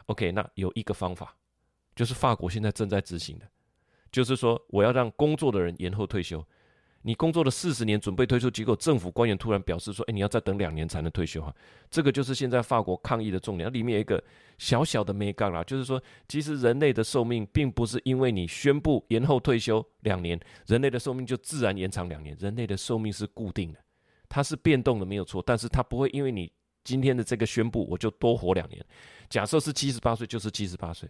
[0.06, 1.36] OK，那有一个方法，
[1.94, 3.46] 就是法国现在正在执行的，
[4.10, 6.44] 就是说我要让工作的人延后退休。
[7.06, 11.54] 你工作了四十年，准备退休，结果政府官员突然表示说：“哎，你要再等两年才能退休哈。”
[11.90, 13.70] 这个就是现在法国抗议的重点。
[13.70, 14.22] 里面有一个
[14.56, 22.34] 小小的眉角啦，就是说，其实人类的寿命并不是因为你宣布延后退休两年，人类的寿命就自然延长两年。
[22.40, 23.78] 人类的寿命是固定的，
[24.26, 25.42] 它是变动的，没有错。
[25.44, 26.50] 但是它不会因为你
[26.84, 28.82] 今天的这个宣布，我就多活两年。
[29.28, 31.06] 假设是七十八岁，就是七十八岁。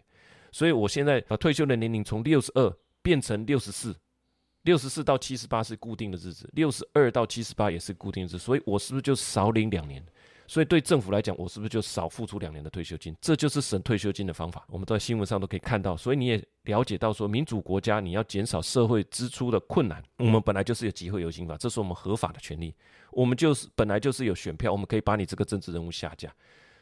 [0.50, 3.94] 所以我现在把退休的年龄从六十二变成六十四。
[4.64, 10.05] 六十四到七十八是固定的日子，六十二到七十八也是固定的日子，所以我是不是就少领两年？
[10.46, 13.16] 所以对政府来讲，我是不是就少付出两年的退休金？
[13.18, 14.62] 这就是省退休金的方法。
[14.68, 22.74] 我们在新闻上都可以看到，所以你也了解到说，民主国家你要减少社会支出的困难，我们本来就是有集会游行法，这是我们合法的权利，
[23.11, 26.31] 我们就是本来就是有选票，我们可以把你这个政治人物下架。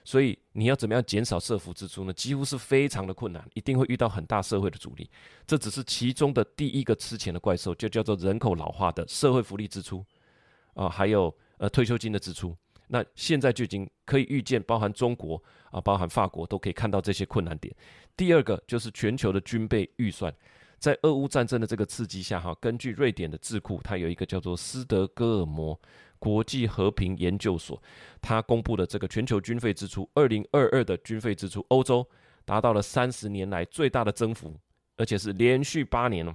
[0.04, 2.12] 所以你要怎么样减少社福支出呢？
[2.12, 5.08] 几乎是非常的困难，一定会遇到很大社会的阻力。
[5.46, 10.04] 这只是其中的第一个吃钱的怪兽，就叫做人口老化的社会福利支出
[10.74, 12.56] 啊，还有呃退休金的支出。
[12.88, 17.74] 那现在就已经可以预见，包含中国啊，包含法国都可以看到这些困难点。
[18.16, 20.34] 第二个就是全球的军备预算，
[20.78, 25.80] 在俄乌战争的这个刺激下，哈，根据瑞典的智库，它有一个叫做斯德哥尔摩。
[26.22, 27.82] 国际和平研究所，
[28.20, 32.08] 他公布的这个全球军费支出，二零二二的军费支出，欧洲
[32.44, 34.56] 达到了三十年来最大的增幅，
[34.96, 36.32] 而且是连续八年哦，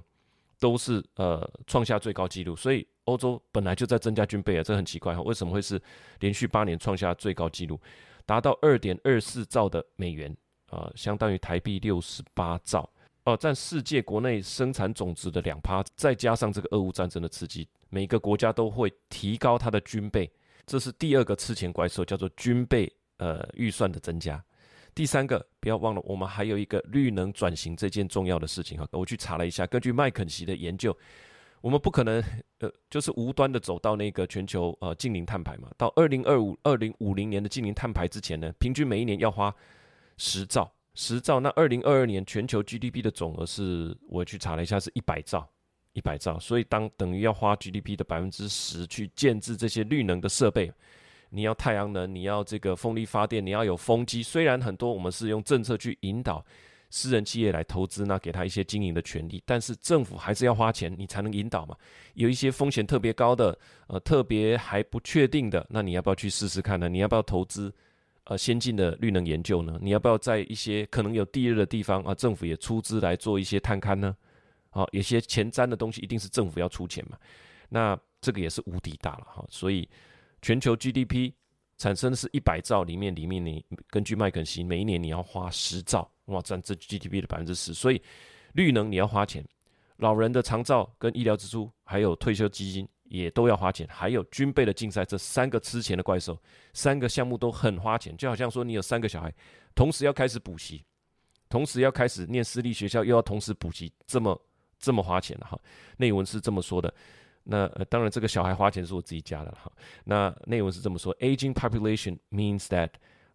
[0.60, 2.54] 都是呃创下最高纪录。
[2.54, 5.80] 所以欧洲本来就在增加军备啊，这很奇怪哈，为什么会是
[6.20, 7.80] 连续八年创下最高纪录，
[8.26, 10.30] 达到二点二四兆的美元
[10.66, 12.86] 啊，呃，相当于台币六十八兆。
[13.24, 20.30] 哦，占世界国内生产总值的两趴，再加上这个俄乌战争的刺激，每个国家都会提高它的军备，
[20.66, 24.42] 这是第二个吃钱怪兽，叫做军备呃预算的增加。
[24.94, 28.88] 第三个，不要忘了，我们还有一个绿能转型这件重要的事情哈。
[28.92, 30.96] 我去查了一下，根据麦肯锡的研究，
[31.60, 32.22] 我们不可能
[32.58, 39.54] 呃就是无端的走到那个全球呃净零碳排嘛，到二零二五二零五零年的净零碳排之前呢，平均每一年要花
[40.16, 40.72] 十兆。
[40.94, 45.48] 十兆，那二零二二年全球 GDP 的总额是，我去查了一下，是一百兆，
[45.92, 46.38] 一百兆。
[46.38, 50.72] 所以当等于要花 GDP 的百分之十去建置这些绿能的设备，
[51.30, 54.22] 你要太阳能，你要这个风力发电，你要有风机。
[54.22, 56.44] 虽然很多我们是用政策去引导
[56.90, 61.76] 私人企业来投资，那给他一些经营的权利，但是政府还是要花钱，你才能引导嘛。
[62.14, 66.88] 有一些风险特别高的，呃，特别还不确定的，那你要不要去试试看呢？
[66.88, 67.72] 你要不要投资？
[68.24, 69.78] 呃，先进的绿能研究呢？
[69.80, 74.14] 你要不要在一些可能有地热的地方啊，政府也出资来做一些探勘呢？
[74.70, 77.18] 好，有些前瞻的东西一定是政府要出钱嘛。
[77.68, 79.44] 那这个也是无敌大了哈。
[79.50, 79.88] 所以
[80.42, 81.32] 全球 GDP
[81.76, 87.72] 产生的是一百兆，里面里面你根据麦肯锡，每一年你要花十兆，哇，占这 GDP 的百分之十。
[87.72, 88.02] 所以
[88.52, 89.44] 绿能你要花钱，
[89.96, 92.88] 老人的长照跟医疗支出，还有退休基金。
[93.10, 96.38] 也都要花钱，还有军备的竞赛，这三个吃钱的怪兽，
[96.74, 99.34] 三个项目都很花钱，就好像说你有三个小孩，
[99.74, 100.84] 同时要开始补习，
[101.48, 104.38] 同时要开始念私立学校，又要同时补习，这么
[104.79, 105.59] 这么花钱哈。
[105.97, 106.93] 内文是这么说的，
[107.43, 109.71] 那、呃、当然这个小孩花钱是我自己加的哈。
[110.03, 112.91] 那内文是这么说：Aging population means that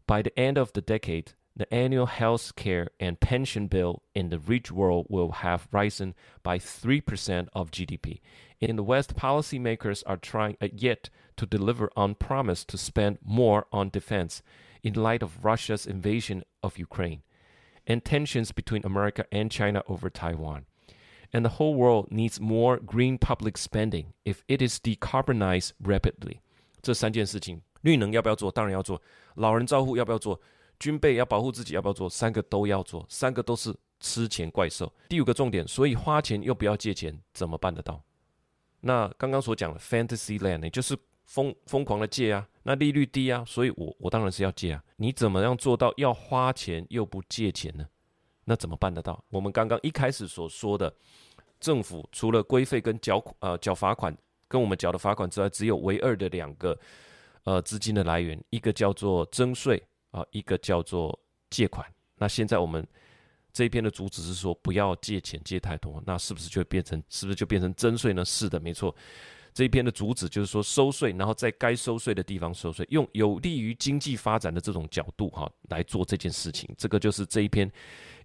[0.06, 4.38] by the end of the decade, the annual health care and pension bill in the
[4.38, 8.20] rich world will have risen by three percent of GDP.
[8.60, 13.90] In the West, policymakers are trying yet to deliver on promise to spend more on
[13.90, 14.42] defense
[14.82, 17.22] in light of Russia's invasion of Ukraine
[17.86, 20.66] and tensions between America and China over Taiwan.
[21.33, 26.37] And the whole world needs more green public spending if it is decarbonized rapidly.
[26.81, 28.51] 这三件事情，绿能要不要做？
[28.51, 29.01] 当然要做。
[29.35, 30.39] 老人照护要不要做？
[30.79, 32.07] 军备要保护自己要不要做？
[32.07, 34.93] 三个都要做，三个都是吃钱怪兽。
[35.09, 38.03] 第五个重点，所以花钱又不要借钱，怎么办得到？
[38.81, 44.83] 那刚刚所讲的 Fantasy Land，也就是疯疯狂的借啊，那利率低啊，所以我我当然是要借啊。
[44.97, 47.87] 你怎么样做到要花钱又不借钱呢？
[48.45, 49.23] 那怎么办得到？
[49.29, 50.93] 我们刚刚一开始所说的，
[51.59, 54.15] 政府除了规费跟缴呃缴罚款
[54.47, 56.77] 跟我们缴的罚款之外，只有唯二的两个
[57.43, 61.17] 呃资金的来源，一个叫做征税啊，一个叫做
[61.49, 61.85] 借款。
[62.17, 62.85] 那现在我们。
[63.55, 68.25] 这一篇的主旨是说，不要借钱借太多，那是不是就变成，是不是就变成征税呢？
[68.25, 68.95] 是的，没错。
[69.53, 76.67] 这一篇的主旨就是说，收税，然后在该收税的地方收税，用有利于经济发展的这种角度哈来做这件事情。
[76.79, 77.71] 这个就是这一篇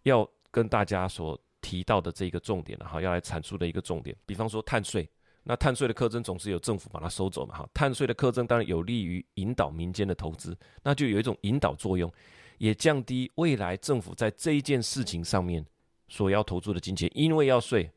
[0.03, 4.17] 要跟大家所提到的这个重点哈，要来阐述的一个重点。
[4.25, 5.09] 比方说碳税，
[5.43, 7.69] 那碳税的课征总是有政府把它收走嘛哈。
[7.75, 12.13] 碳税的课征当然有利于引导民间的投资，那就有一种引导作用，
[12.59, 15.65] 也降低未来政府在这一件事情上面
[16.09, 17.91] 所要投注的金钱，因为要税。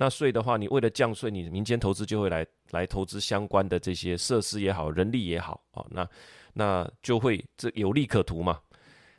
[0.00, 6.08] 那税的话，你为了降税，你民间投资就会来来投资相关的这些设施也好，人力也好啊，那
[6.52, 8.60] 那就会这有利可图嘛，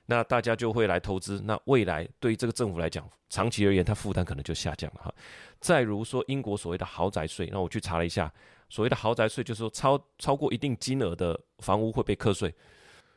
[0.09, 5.13] 那大家就会来投资，那未来对于这个政府来讲，长期而言，它负担可能就下降了哈。
[5.59, 8.33] 再如说英国所谓的豪宅税，那我去查了一下，
[8.69, 12.51] 所谓的豪宅税就是说超超过一定金额的房屋会被课税，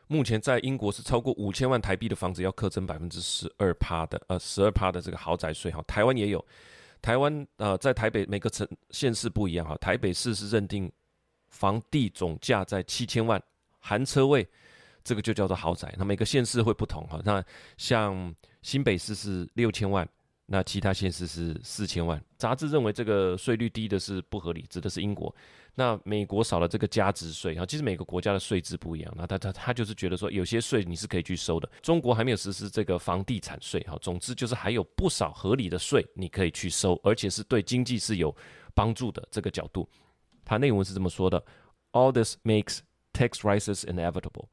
[0.07, 6.44] 目前在英国是超过五千万台币的房子要课征百分之十二趴的呃十二趴的这个豪宅税哈，台湾也有。
[7.00, 10.92] 台湾呃，在台北每个城县市不一样哈，台北市是认定
[11.48, 13.42] 房地总价在七千万
[13.81, 14.46] 含车位，
[15.04, 15.94] 这个就叫做豪宅。
[15.98, 17.44] 那每个县市会不同哈，那
[17.76, 20.08] 像新北市是六千万。
[20.44, 22.22] 那其他县市是四千万。
[22.36, 25.34] 杂志认为这个税率低的是不合理，指的是英国。
[25.74, 29.14] 那美国少了这个加值税啊，其实每个国家的税制不一样。
[29.16, 31.70] 那他他他就是觉得说，有些税你是可以去收的。
[31.80, 33.96] 中国还没有实施这个房地产税哈。
[34.02, 38.34] 总之就是还有不少合理的税你可以去收，而且是对经济是有
[38.74, 39.88] 帮助的这个角度。
[40.44, 41.42] 它内文是这么说的
[41.92, 42.80] ：All this makes
[43.14, 44.48] tax rises inevitable.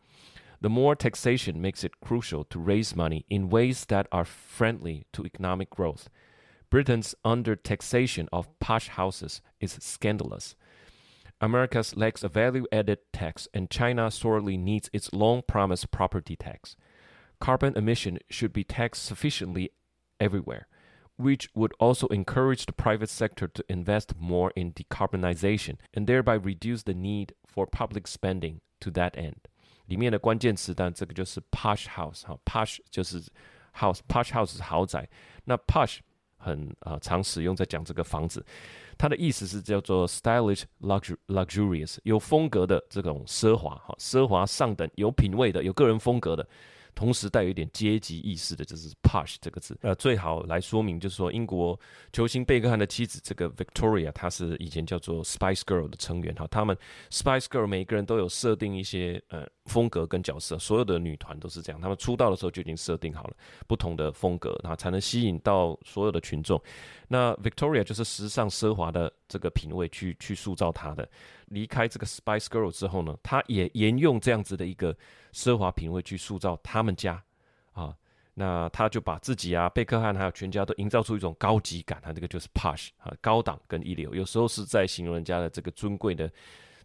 [0.62, 5.26] The more taxation makes it crucial to raise money in ways that are friendly to
[5.26, 6.10] economic growth.
[6.70, 10.56] Britain's under-taxation of posh houses is scandalous.
[11.42, 16.76] America lacks a value-added tax, and China sorely needs its long-promised property tax.
[17.40, 19.72] Carbon emission should be taxed sufficiently
[20.20, 20.68] everywhere,
[21.16, 26.84] which would also encourage the private sector to invest more in decarbonization and thereby reduce
[26.84, 29.48] the need for public spending to that end.
[29.90, 33.22] 里面的关键词，但这个就是 posh house 哈，posh 就是
[33.76, 35.08] house，posh house 是豪宅。
[35.44, 35.98] 那 posh
[36.38, 38.46] 很啊、常使用在讲这个房子，
[38.98, 40.64] 它的意思是叫做 stylish
[41.28, 46.48] luxurious 有风格的这种奢华哈，奢华上等有品味的有个人风格的。
[46.96, 49.78] 同时带有一点阶级意识的，就是 posh 这个字。
[49.82, 51.80] 呃，最好来说明，就是说英国
[52.12, 56.46] 球星贝克汉的妻子这个 Victoria，她是以前叫做 Spice Girl 的成员哈。
[56.52, 56.76] 他们
[57.10, 61.80] Spice Girl 每个人都有设定一些呃风格跟角色，所有的女团都是这样。
[61.80, 63.34] 她们出道的时候就已经设定好了
[63.68, 66.60] 不同的风格，那才能吸引到所有的群众。
[67.08, 71.08] 那 Victoria 就是时尚奢华的这个品味去去塑造她的。
[71.46, 74.94] 离开这个 Spice Girl 之后呢，她也沿用这样子的一个
[75.32, 77.24] 奢华品味去塑造他们家
[77.72, 77.96] 啊。
[78.34, 84.14] 那她就把自己啊、贝克汉还有全家都营造出一种高级感，她这个就是 posh 啊，高档跟一流。
[84.16, 86.32] 有时候是在形容人家的这个尊贵的。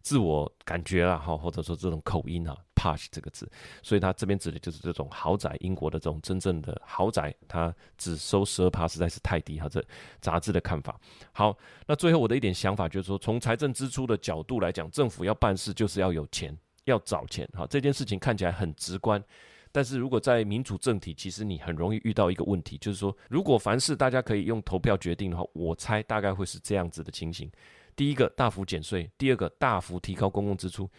[0.05, 3.51] 自我感觉啦，哈，或者说这种口音啊 p a s h 这个字，
[3.83, 9.67] 所以他这边指的就是这种豪宅，英国的这种真正的豪宅，他只收十二趴，实在是太低哈。
[9.67, 9.83] 这
[10.21, 11.01] 杂志的看法。
[11.33, 19.25] 好，那最后我的一点想法就是说，从财政支出的角度来讲，政府要办事就是要有钱，要找钱，哈，这件事情看起来很直观，
[19.73, 27.51] 但是如果在民主政体，其实你很容易遇到一个问题，就是说，如果凡事大家可以用投票决定的话，我猜大概会是这样子的情形。
[27.97, 30.91] 第一个大幅减税，第二个大幅提高公共支出，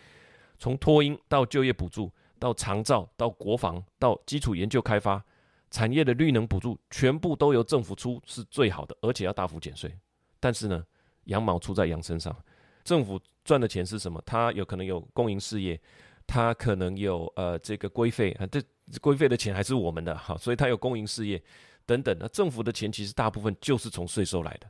[0.57, 5.23] 从托婴到就业补助，到长照，到国防，到基础研究开发，
[5.71, 9.93] 产业的绿能补助，全部都由政府出是最好的，而且要大幅减税。
[10.39, 10.85] 但是呢，
[11.25, 12.35] 羊毛出在羊身上，
[12.83, 14.21] 政府赚的钱是什么？
[14.25, 15.79] 它有可能有公营事业，
[16.25, 18.61] 它可能有呃这个规费啊，这
[19.01, 21.41] 规费的钱还是我们的哈，所以它有公营事业
[21.85, 22.15] 等等。
[22.19, 24.69] 那政府的钱其实大部分就是从税收来的，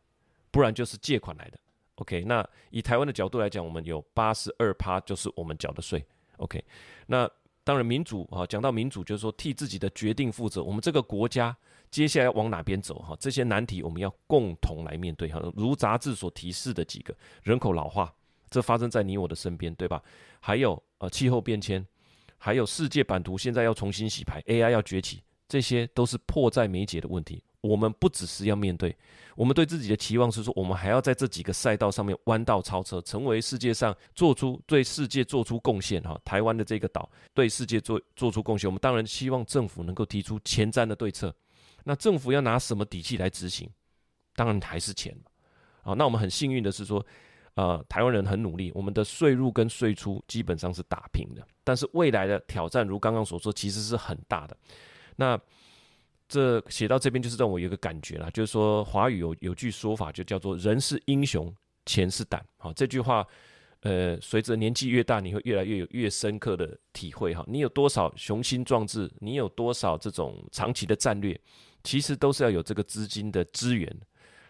[0.50, 1.60] 不然就是借款来的。
[1.96, 6.06] OK，那以台湾的角度来讲，我们有八十二趴就是我们缴的税。
[6.38, 6.64] OK，
[7.08, 7.30] 那
[7.64, 10.62] 当然民主啊，讲到民主就是说替自己的决定负责。
[10.62, 11.56] 我们这个国家
[11.90, 13.16] 接下来要往哪边走哈？
[13.20, 15.42] 这些难题我们要共同来面对哈。
[15.56, 18.14] 如杂志所提示的几个，人口老化，
[18.50, 20.04] 这发生在你我的身边，对吧？
[20.42, 21.86] 还有呃气候变迁，
[22.38, 27.42] 还有世界版图现在要重新洗牌，AI 要崛起，这些都是迫在眉睫的问题。
[27.66, 28.96] 我们不只是要面对，
[29.36, 36.20] 我们对自己的期望是说，我们还要在这几个赛道上面弯道超车，成为世界上做出对世界做出贡献哈。
[36.24, 41.34] 台湾的这个岛对世界做做出贡献，我们当然希望政府能够提出前瞻的对策。
[41.84, 43.70] 那政府要拿什么底气来执行？
[44.36, 45.16] 当然还是钱。
[45.82, 47.06] 好，那我们很幸运的是说，
[47.54, 51.46] 呃，台湾人很努力，我们的税入跟税出基本上是打平的。
[51.64, 54.58] 但是未来的挑战，如刚刚所说，其实是很大的。
[55.16, 55.40] 那
[56.28, 61.54] 这写到这边就是让我有个感觉啦，就是说华语有有句说法就叫做“人是英雄，
[61.86, 62.44] 钱是胆”。
[62.58, 63.26] 好，这句话，
[63.82, 67.46] 呃，随着年纪越大，你会越来越有越深刻的体会哈。
[67.48, 71.40] 你有多少雄心壮志，你有多少这种长期的战略，
[71.84, 73.96] 其实都是要有这个资金的资源。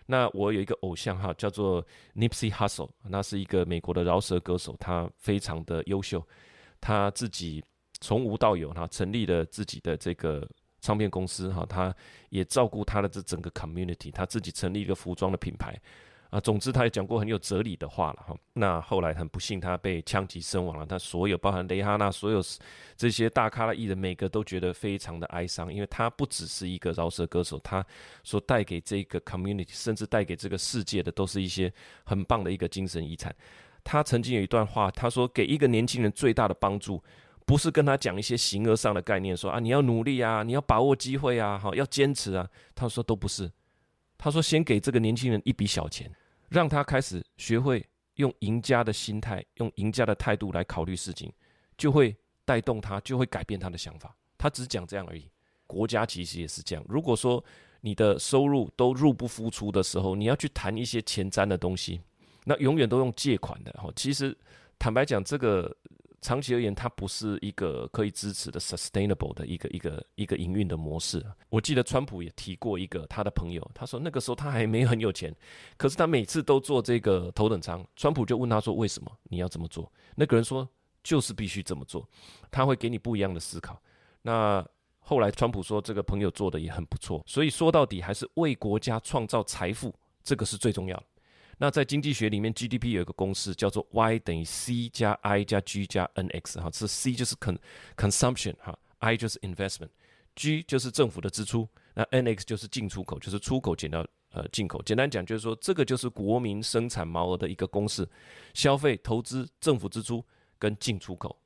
[0.05, 6.25] 那我有一个偶像哈，叫做 Nipsey Hussle，那是一个美国的饶舌歌手，他非常的优秀，
[6.79, 7.61] 他自己
[7.99, 10.47] 从无到有，哈成立了自己的这个
[10.85, 11.91] 唱片公司哈，他
[12.29, 15.75] 也照顾他的这整个 community，他自己成立一个服装的品牌。
[16.29, 18.35] 啊，总之他也讲过很有哲理的话了哈。
[18.53, 20.85] 那后来很不幸，他被枪击身亡了。
[20.85, 22.39] 他所有包含蕾哈娜，所有
[22.97, 27.85] 这些大咖的艺人，每个都觉得非常的哀伤，因为他不只是一个饶舌歌手，他
[28.23, 31.71] 所带给这个 community，甚至带给这个世界的，都是一些
[32.03, 33.33] 很棒的一个精神遗产。
[33.83, 37.01] 他曾经有一段话，他说：“给一个年轻人最大的帮助，
[37.45, 43.51] 不是跟他讲一些形而上的概念，说啊，你要努力啊，你要把握机会啊，好，要坚持啊。”他说都不是，
[44.17, 46.11] 他说先给这个年轻人一笔小钱。
[46.49, 47.83] 让他开始学会
[48.15, 51.31] 用赢家的心态，用赢家的态度来考虑事情，
[51.75, 52.15] 就会
[52.45, 54.15] 带动他，就会改变他的想法。
[54.37, 55.27] 他只讲这样而已。
[55.67, 56.85] 国家其实也是这样。
[56.87, 57.43] 如果说
[57.81, 61.99] 你的收入都入不敷出的时候，你要去谈一些前瞻的东西，
[62.43, 63.71] 那永远都用借款的。
[63.73, 64.37] 哈，其实
[64.79, 65.75] 坦白讲，这个。
[66.25, 71.23] 长期而言，它不是一个可以支持的 sustainable 的一个一个一个营运的模式。
[71.49, 75.31] 我记得川普也提过一个他的朋友，他说那个时候他还没很有钱，
[75.77, 77.85] 可是他每次都坐这个头等舱。
[77.95, 80.67] 川普就问他说：“为什么你要这么做？”那个人说
[81.03, 82.03] ：“就是必须这么做。”
[82.49, 83.79] 他会给你不一样的思考。
[84.23, 84.67] 那
[84.97, 91.03] 后来川普说这个朋友做的也很不错，所以说到底还是为国家创造财富，这个是最重要的。
[91.57, 97.57] 那在经济学里面，GDP 有一个公式叫做 Y 等于 C 加 I 加 G 加 NX 哈，是 C 就是 con
[97.95, 104.81] consumption 哈，I 就是 investment，G 就是政府的支出，那 NX 就是进出口，就是出口减掉呃进口。
[104.83, 108.05] 简单讲就是说，这个就是国民生产毛额的一个公式，
[108.53, 110.21] 消费、投资、政府支出
[110.59, 111.37] 跟进出口。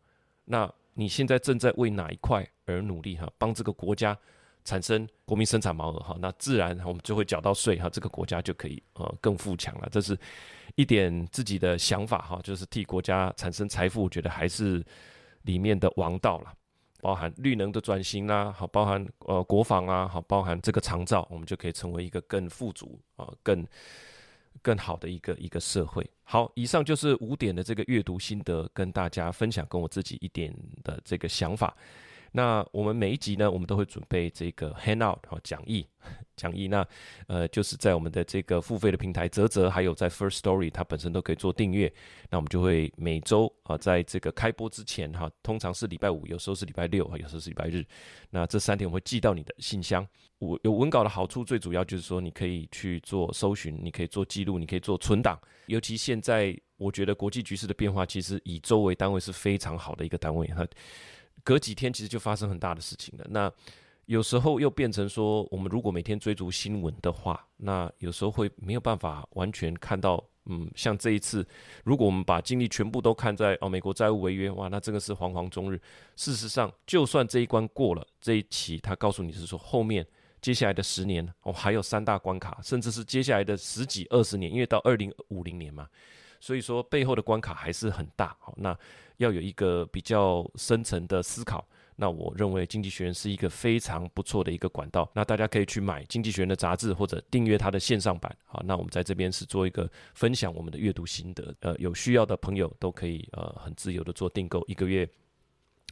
[0.45, 3.31] 那你现在正在为哪一块而努力哈？
[3.37, 4.17] 帮这个国家。
[4.69, 9.89] 产生国民生产毛额哈，那自然我们就会缴到税哈，这个国家就可以呃更富强了。
[9.91, 10.15] 这是
[10.75, 14.85] 一点自己的想法哈，就是替国家产生财富，我觉得还是
[15.41, 16.53] 里面的王道了。
[17.01, 23.65] 包含绿能的转型啦，好，包含呃国防啊，好，包含这个长照，我们就可以成为一个更富足啊、更
[24.61, 26.07] 更好的一个一个社会。
[26.23, 30.53] 好，以上就是五点的这个阅读心得，跟大家分享，跟我自己一点
[30.83, 31.75] 的这个想法。
[32.31, 35.85] 那我们每一集呢，我们都会准备这个 handout 哈讲义，
[36.35, 36.67] 讲义。
[36.69, 36.87] 那
[37.27, 41.91] 呃，就是在我们的这个付费的平台泽泽，还有在 First Story，它本身都可以做订阅。
[42.29, 47.85] 那我们就会每周啊，在这个开播之前哈，通常是礼拜五，有时候是礼拜六啊，有时候是礼拜日。
[48.29, 50.07] 那这三天我会寄到你的信箱。
[50.37, 55.37] 我有文稿的好处，最主要就是说你可以去做搜寻，你可以做记录，你可以做存档。
[55.65, 60.65] 尤其现在，我觉得国际局势的变化，其实以周为单位是非常好的一个单位哈。
[61.49, 63.25] 隔几天其实就发生很大的事情了。
[63.27, 63.51] 那
[64.05, 70.23] 有时候又变成说，我们如果每天追逐新闻的话，那有时候会没有办法完全看到。
[70.51, 71.47] 嗯，像这一次，
[71.83, 75.79] 如果我们把精力全部都看在哦，美国债务违约，哇，那真的是惶惶终日。
[76.15, 80.05] 事实上，就算这一关过了，这一期他告诉你是说，后面
[80.41, 85.87] 接下来的十年哦，还有三大关卡，甚至是接下来的十几二十年，因为到二零五零年嘛。
[86.39, 88.75] 所以说背后的关卡还是很大，好，那
[89.19, 91.65] 要有一个比较深层的思考。
[92.01, 95.11] 那我认为经济学人是一个非常不错的一个管道。
[95.13, 98.33] 那大家可以去买经济学人的杂志或者订阅它的线上版。
[98.45, 101.53] 好，那我们在这边是做一个分享我们的阅读心得。
[101.59, 105.05] 呃，有需要的朋友都可以呃很自由的做订购，一个月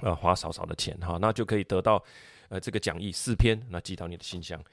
[0.01, 2.01] 呃花少少的钱哈，那就可以得到
[2.47, 4.63] 呃这个讲义四篇，那寄到你的信箱。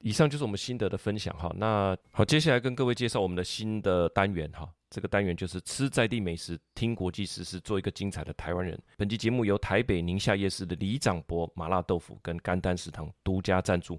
[0.00, 8.78] 以上就是我们心得的分享哈，那好，接下来跟各位介绍我们的新的单元哈，这个单元就是吃在地美食，听国际时事，做一个精彩的台湾人。
[8.98, 13.98] 本期节目由台北宁夏夜市的李长伯麻辣豆腐跟甘丹食堂独家赞助。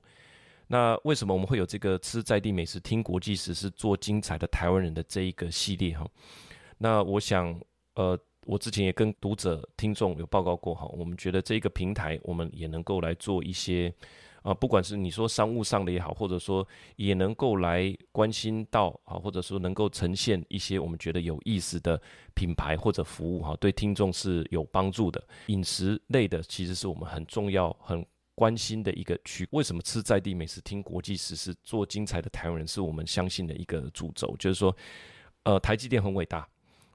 [0.68, 6.08] 那为什么我们会有这个吃在地美食，听国际时事，做精彩的台湾人的这一个系列哈？
[6.78, 7.60] 那我想，
[7.96, 13.92] 呃，我之前也跟读者听众有报告过哈，我们觉得这个平台我们也能够来做一些。
[14.48, 22.02] 啊，不管是你说商务上的也好，或者说也能够来关心到啊，或者说能够呈现一些我们觉得有意思的
[22.34, 25.22] 品牌或者服务哈，对听众是有帮助的。
[25.48, 29.46] 饮食类的其实是我们很重要、很关心的一个区。
[29.52, 34.34] 为什么吃在地美食、听国际时事、做精彩的台湾人，是我们相信的一个主轴？
[34.40, 34.74] 就是说，
[35.44, 36.48] 呃，台积电很伟大。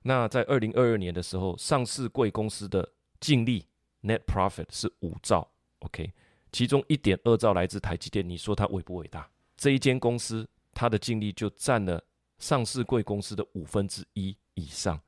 [0.04, 2.88] 那在二零二二年的时候，上市贵公司的
[3.20, 3.66] 净利
[4.04, 5.46] （net profit） 是五兆
[5.80, 6.10] ，OK。
[6.52, 9.28] 其中一点二兆来自台积电，你说它伟不伟大？
[9.56, 12.02] 这一间公司它的净利就占了
[12.38, 15.00] 上市贵公司的五分之一以上，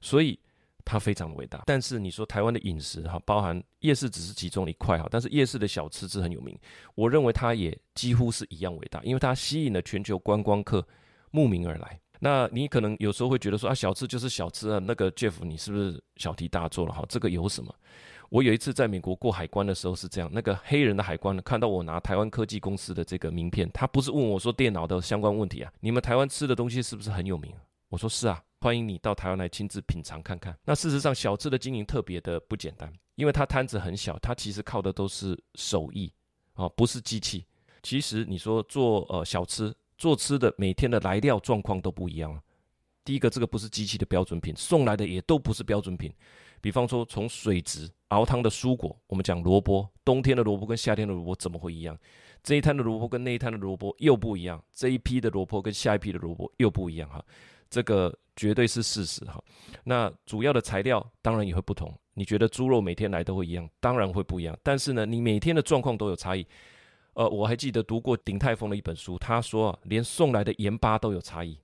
[0.00, 0.38] 所以
[0.84, 1.62] 它非常的伟大。
[1.66, 6.58] 但是你说台湾的饮食哈，包含夜市只是其中一块哈，但是夜市的小吃是很有名，
[6.94, 10.86] 我认为它也几乎是一样伟大，因为它吸引了全球观光客
[11.30, 12.00] 慕名而来。
[12.18, 17.04] 那你可能有时候会觉得说啊，小吃就是小吃啊，那个 Jeff 你是不是小题大做了哈？
[17.08, 17.74] 这个有什么？
[18.30, 27.52] 我有一次在美国过海关的时候是这样，那个黑人的海关看到我拿台湾科技公司的这个名片，他不是问我说电脑的相关问题啊，你们台湾吃的东西是不是很有名？
[27.88, 30.56] 我说是啊，欢迎你到台湾来亲自品尝看看。
[30.64, 36.12] 那事实上小吃的经营特别的不简单，因为它摊子很小，它其实靠的都是手艺
[36.54, 37.46] 啊，不是机器。
[37.82, 42.42] 其实你说做呃小吃做吃的，每天的来料状况都不一样。
[43.04, 46.12] 第一个，这个不是机器的标准品，送来的也都不是标准品。
[46.66, 51.96] 比方说，从水质熬汤的蔬果，我们讲萝卜，冬天的萝卜跟夏天的萝卜怎么会一样？
[52.42, 57.24] 这一摊的萝卜跟那一摊的萝卜又不一样，这一批的萝卜跟下一批的萝卜又不一样哈，
[57.70, 59.40] 这个绝对是事实哈。
[59.84, 61.96] 那主要的材料当然也会不同。
[62.14, 63.70] 你觉得猪肉每天来都会一样？
[63.78, 64.58] 当然会不一样。
[64.64, 66.44] 但是呢，你每天的状况都有差异。
[67.14, 71.60] 呃，我还记得读过鼎泰丰的一本书，他说啊，连送来的盐巴都有差异，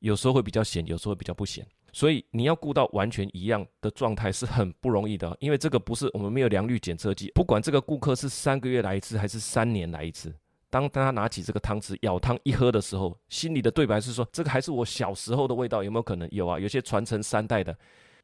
[0.00, 1.64] 有时候会比较咸，有时候会比较不咸。
[1.92, 10.34] 所以你要顾到完全一样的状态是很不容易的，因为这个不是我们没有良率检测剂，不管这个顾客是三个月来一次还是三年来一次，
[10.70, 16.28] 当他拿起这个汤匙舀汤一喝的时候，心里的对白是说：这个还是我小时候的味道，有没有可能？
[16.30, 17.76] 有啊，有些传承三代的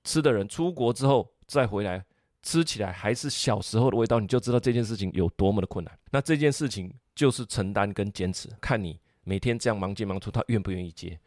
[0.05, 2.05] 吃的人出国之后再回来
[2.43, 5.99] 吃起来还是小时候的味道，你就知道这件事情有多么的困难。
[6.13, 11.19] 那这件事情就是承担跟坚持，看你每天这样忙进忙出，他愿不愿意接。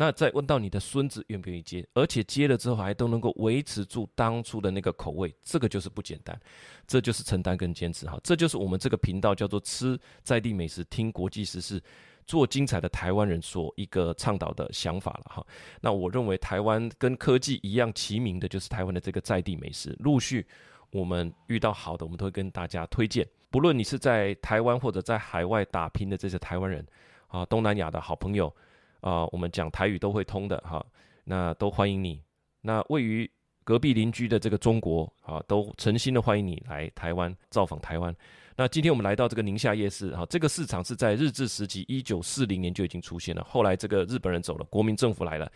[0.00, 6.40] 那再问到你的孙子愿不愿意接，而且接了之后还都能够维持住当初的那个口味，这个就是不简单，
[6.86, 11.82] 这就是承担跟坚持哈，这就是我们这个频道叫做吃在地美食，听国际时事，
[12.28, 15.44] 做精彩的台湾人所一个倡导的想法了哈。
[15.80, 20.46] 那我认为台湾跟科技一样齐名的，就是台湾的这个在地美食，陆续
[20.92, 23.26] 我们遇到好的，我们都会跟大家推荐。
[23.50, 26.86] 不论你是在台湾或者在海外打拼的这些台湾人
[27.26, 28.54] 啊，东南亚的好朋友。
[29.00, 30.84] 啊、我们讲台语都会通的哈，
[31.24, 32.20] 那都欢迎你。
[32.60, 33.30] 那位于
[33.62, 38.14] 隔壁邻居的这个中国啊，都诚心的欢迎你来台湾造访台湾。
[38.56, 45.50] 那今天我们来到这个宁夏夜市哈，这个市场是在日治时期一九四零年就已经出现了，后来这个日本人走了，国民政府来了，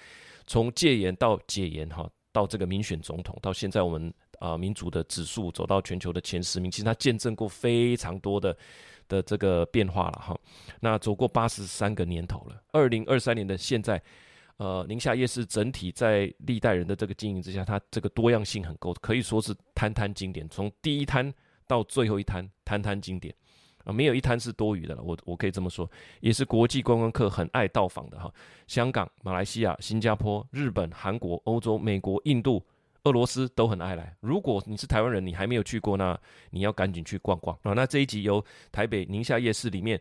[0.46, 8.56] 从戒严到解严哈，到这个民选总统，到现在我们啊民主的指数走到全球的前十名，其实他见证过非常多的。
[9.08, 10.38] 的这个变化了哈，
[10.80, 12.62] 那走过八十三个年头了。
[12.72, 14.02] 二零二三年的现在，
[14.56, 20.48] 呃，宁夏夜市整体在历代人的这个经营之下，它这个多样性很够，可以说是摊摊经典。
[20.48, 21.32] 从第一摊
[21.66, 23.34] 到最后一摊，摊摊经典
[23.84, 25.02] 啊，没有一摊是多余的了。
[25.02, 25.90] 我我可以这么说，
[26.20, 28.32] 也是国际观光客很爱到访的哈。
[28.66, 32.64] 香港、马来西亚、新加坡、日本、韩国、欧洲、美国、印度。
[33.04, 34.16] 俄罗斯都很爱来。
[34.20, 36.18] 如果你是台湾人，你还没有去过，那
[36.50, 37.72] 你要赶紧去逛逛啊！
[37.72, 40.00] 那这一集由台北宁夏夜市里面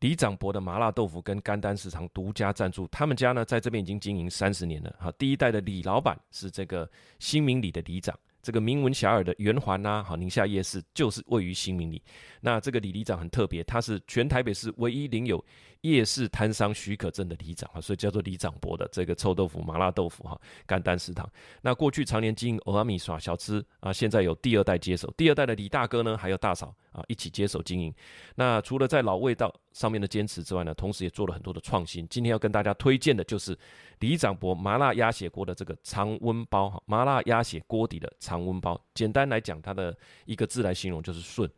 [0.00, 2.86] 李长伯的麻辣豆腐跟甘丹食堂独家赞助。
[2.88, 4.94] 他们家呢，在这边已经经营三十年了。
[4.98, 8.14] 哈，第一代的李老板是这个新明里的李长。
[8.44, 12.02] 这个名闻遐迩的圆环呐，好，宁夏夜市就是位于新民里。
[12.42, 15.42] 那这个李里长很特别，他是全台北市唯一领有
[15.80, 21.26] 夜市摊商许可证的里长啊，所以叫做李长博的这个臭豆腐、麻辣豆腐哈，干丹食堂。
[21.62, 27.94] 那过去常年经营欧阿米耍小吃啊，现在有第二代接手，第二代的李大哥呢，还有大嫂啊一起接手经营。
[28.34, 32.08] 那除了在老味道上面的坚持之外呢，同时也做了很多的创新。
[32.08, 33.54] 今天要跟大家推荐的就是。
[34.00, 41.50] 李长伯麻辣鸭血锅的这个常温包哈，麻辣鸭血锅底的常温包，简单来讲，它的一个字来形容就是顺。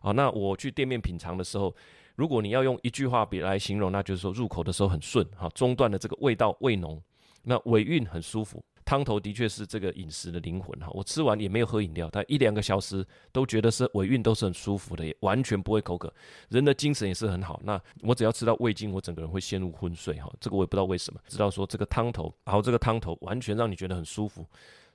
[0.00, 1.72] 好，那我去店面品尝的时候，
[2.16, 7.00] 如果你要用一句话比来形容，那就是说入口的时候很顺哈，中段的这个味道味浓，
[7.44, 8.64] 那尾韵很舒服。
[8.84, 16.12] 汤头的确是这个饮食的灵魂哈，我吃完也没有喝饮料，但一两个小时都觉得是尾韵都是很舒服的，也完全不会口渴，
[16.48, 17.60] 人的精神也是很好。
[17.64, 21.20] 那我只要吃到味精，我整个人会陷入昏睡哈，这个我也不知道为什么。
[21.28, 24.44] 知道说这个汤头熬这个汤头完全让你觉得很舒服，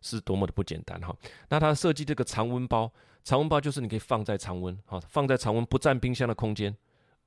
[0.02, 1.16] 是多么的不简单哈。
[1.50, 2.92] 那它设计这个常温包，
[3.24, 6.76] 常温包就是你可以放在常温哈，放在常温不占冰箱的空间，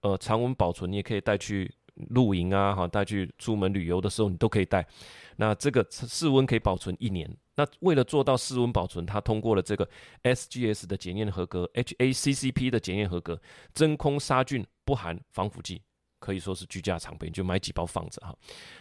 [0.02, 1.74] 呃，常温保存你也可以带去。
[2.10, 4.86] 露营啊，哈，带去出门旅游的时候，你都可以带。
[5.36, 7.30] 那这个室温可以保存一年。
[7.56, 9.88] 那为了做到室温保存，它通过了这个
[10.22, 13.40] SGS 的检验合格，HACCP 的检验合格，
[13.74, 15.82] 真空杀菌不含防腐剂，
[16.18, 18.34] 可以说是居家常备，就买几包放着哈。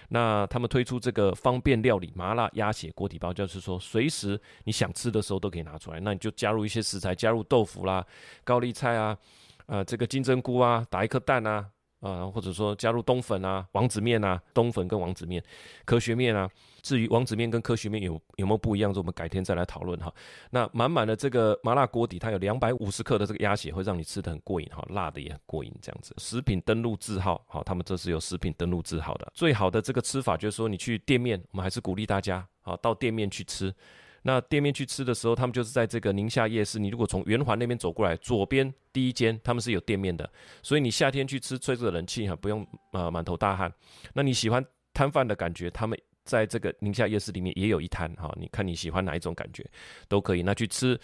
[0.10, 5.99] 那他们推出这个方便料理麻辣鸭血锅底包，就是说随时你想吃的时候都可以拿出来。
[5.99, 8.05] 那你就加入一些食材，加入豆腐啦、
[8.45, 9.18] 高丽菜啊、
[9.66, 11.70] 呃这个金针菇啊，打一颗蛋啊。
[12.00, 15.43] 啊，然后或者说加入冬粉啊、王子面啊、冬粉跟王子面、
[15.86, 16.50] 科学面啊。
[16.82, 20.12] 至于王子面跟科学面有有没有不一样，这我们改天再来讨论哈。
[20.50, 26.16] 那满满的这个麻辣锅底，它有两百五十克的这个鸭血，会让你吃得很过瘾哈，辣的也很过瘾这样子。
[26.18, 29.30] 食品登录字号，好，他们这是有食品登录字号的。
[29.36, 33.76] 最好的这个吃法就是说，你去店面，我们还是鼓励大家啊，到店面去吃。
[34.24, 36.78] 那店面去吃的时候，他们就是在这个宁夏夜市。
[36.80, 40.30] 你如果从圆环那边走过来，左边第一间他们是有店面的，
[40.61, 43.74] 所以你夏天去吃，吹着冷气哈，不用呃满头大汗。
[44.13, 44.63] 那你喜欢
[44.93, 49.65] 摊贩的感觉，他们在这个宁夏夜市里面也有一摊哈，你看你喜欢哪一种感觉
[50.07, 50.41] 都可以。
[50.41, 50.99] 那去吃，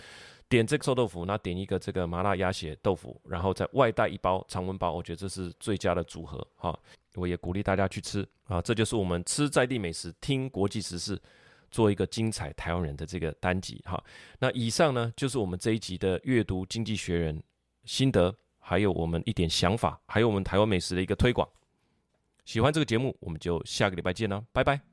[0.50, 6.78] 点这个臭豆腐，那点一个这个麻辣鸭血豆腐，然后再外带一包常温包，我觉得这是最佳的组合哈。
[7.16, 11.18] 我也鼓励大家去吃啊，这就是我们吃在地美食，听国际时事。
[11.76, 14.02] 做一个精彩台湾人的这个单集哈，
[14.40, 17.44] 那以上呢就是我们这一集的阅读经济学人
[17.84, 21.46] 心得，还有我们一点想法，还有我们台湾美食的一个推广。
[22.46, 24.80] 喜欢这个节目，我们就下个礼拜见了，拜拜。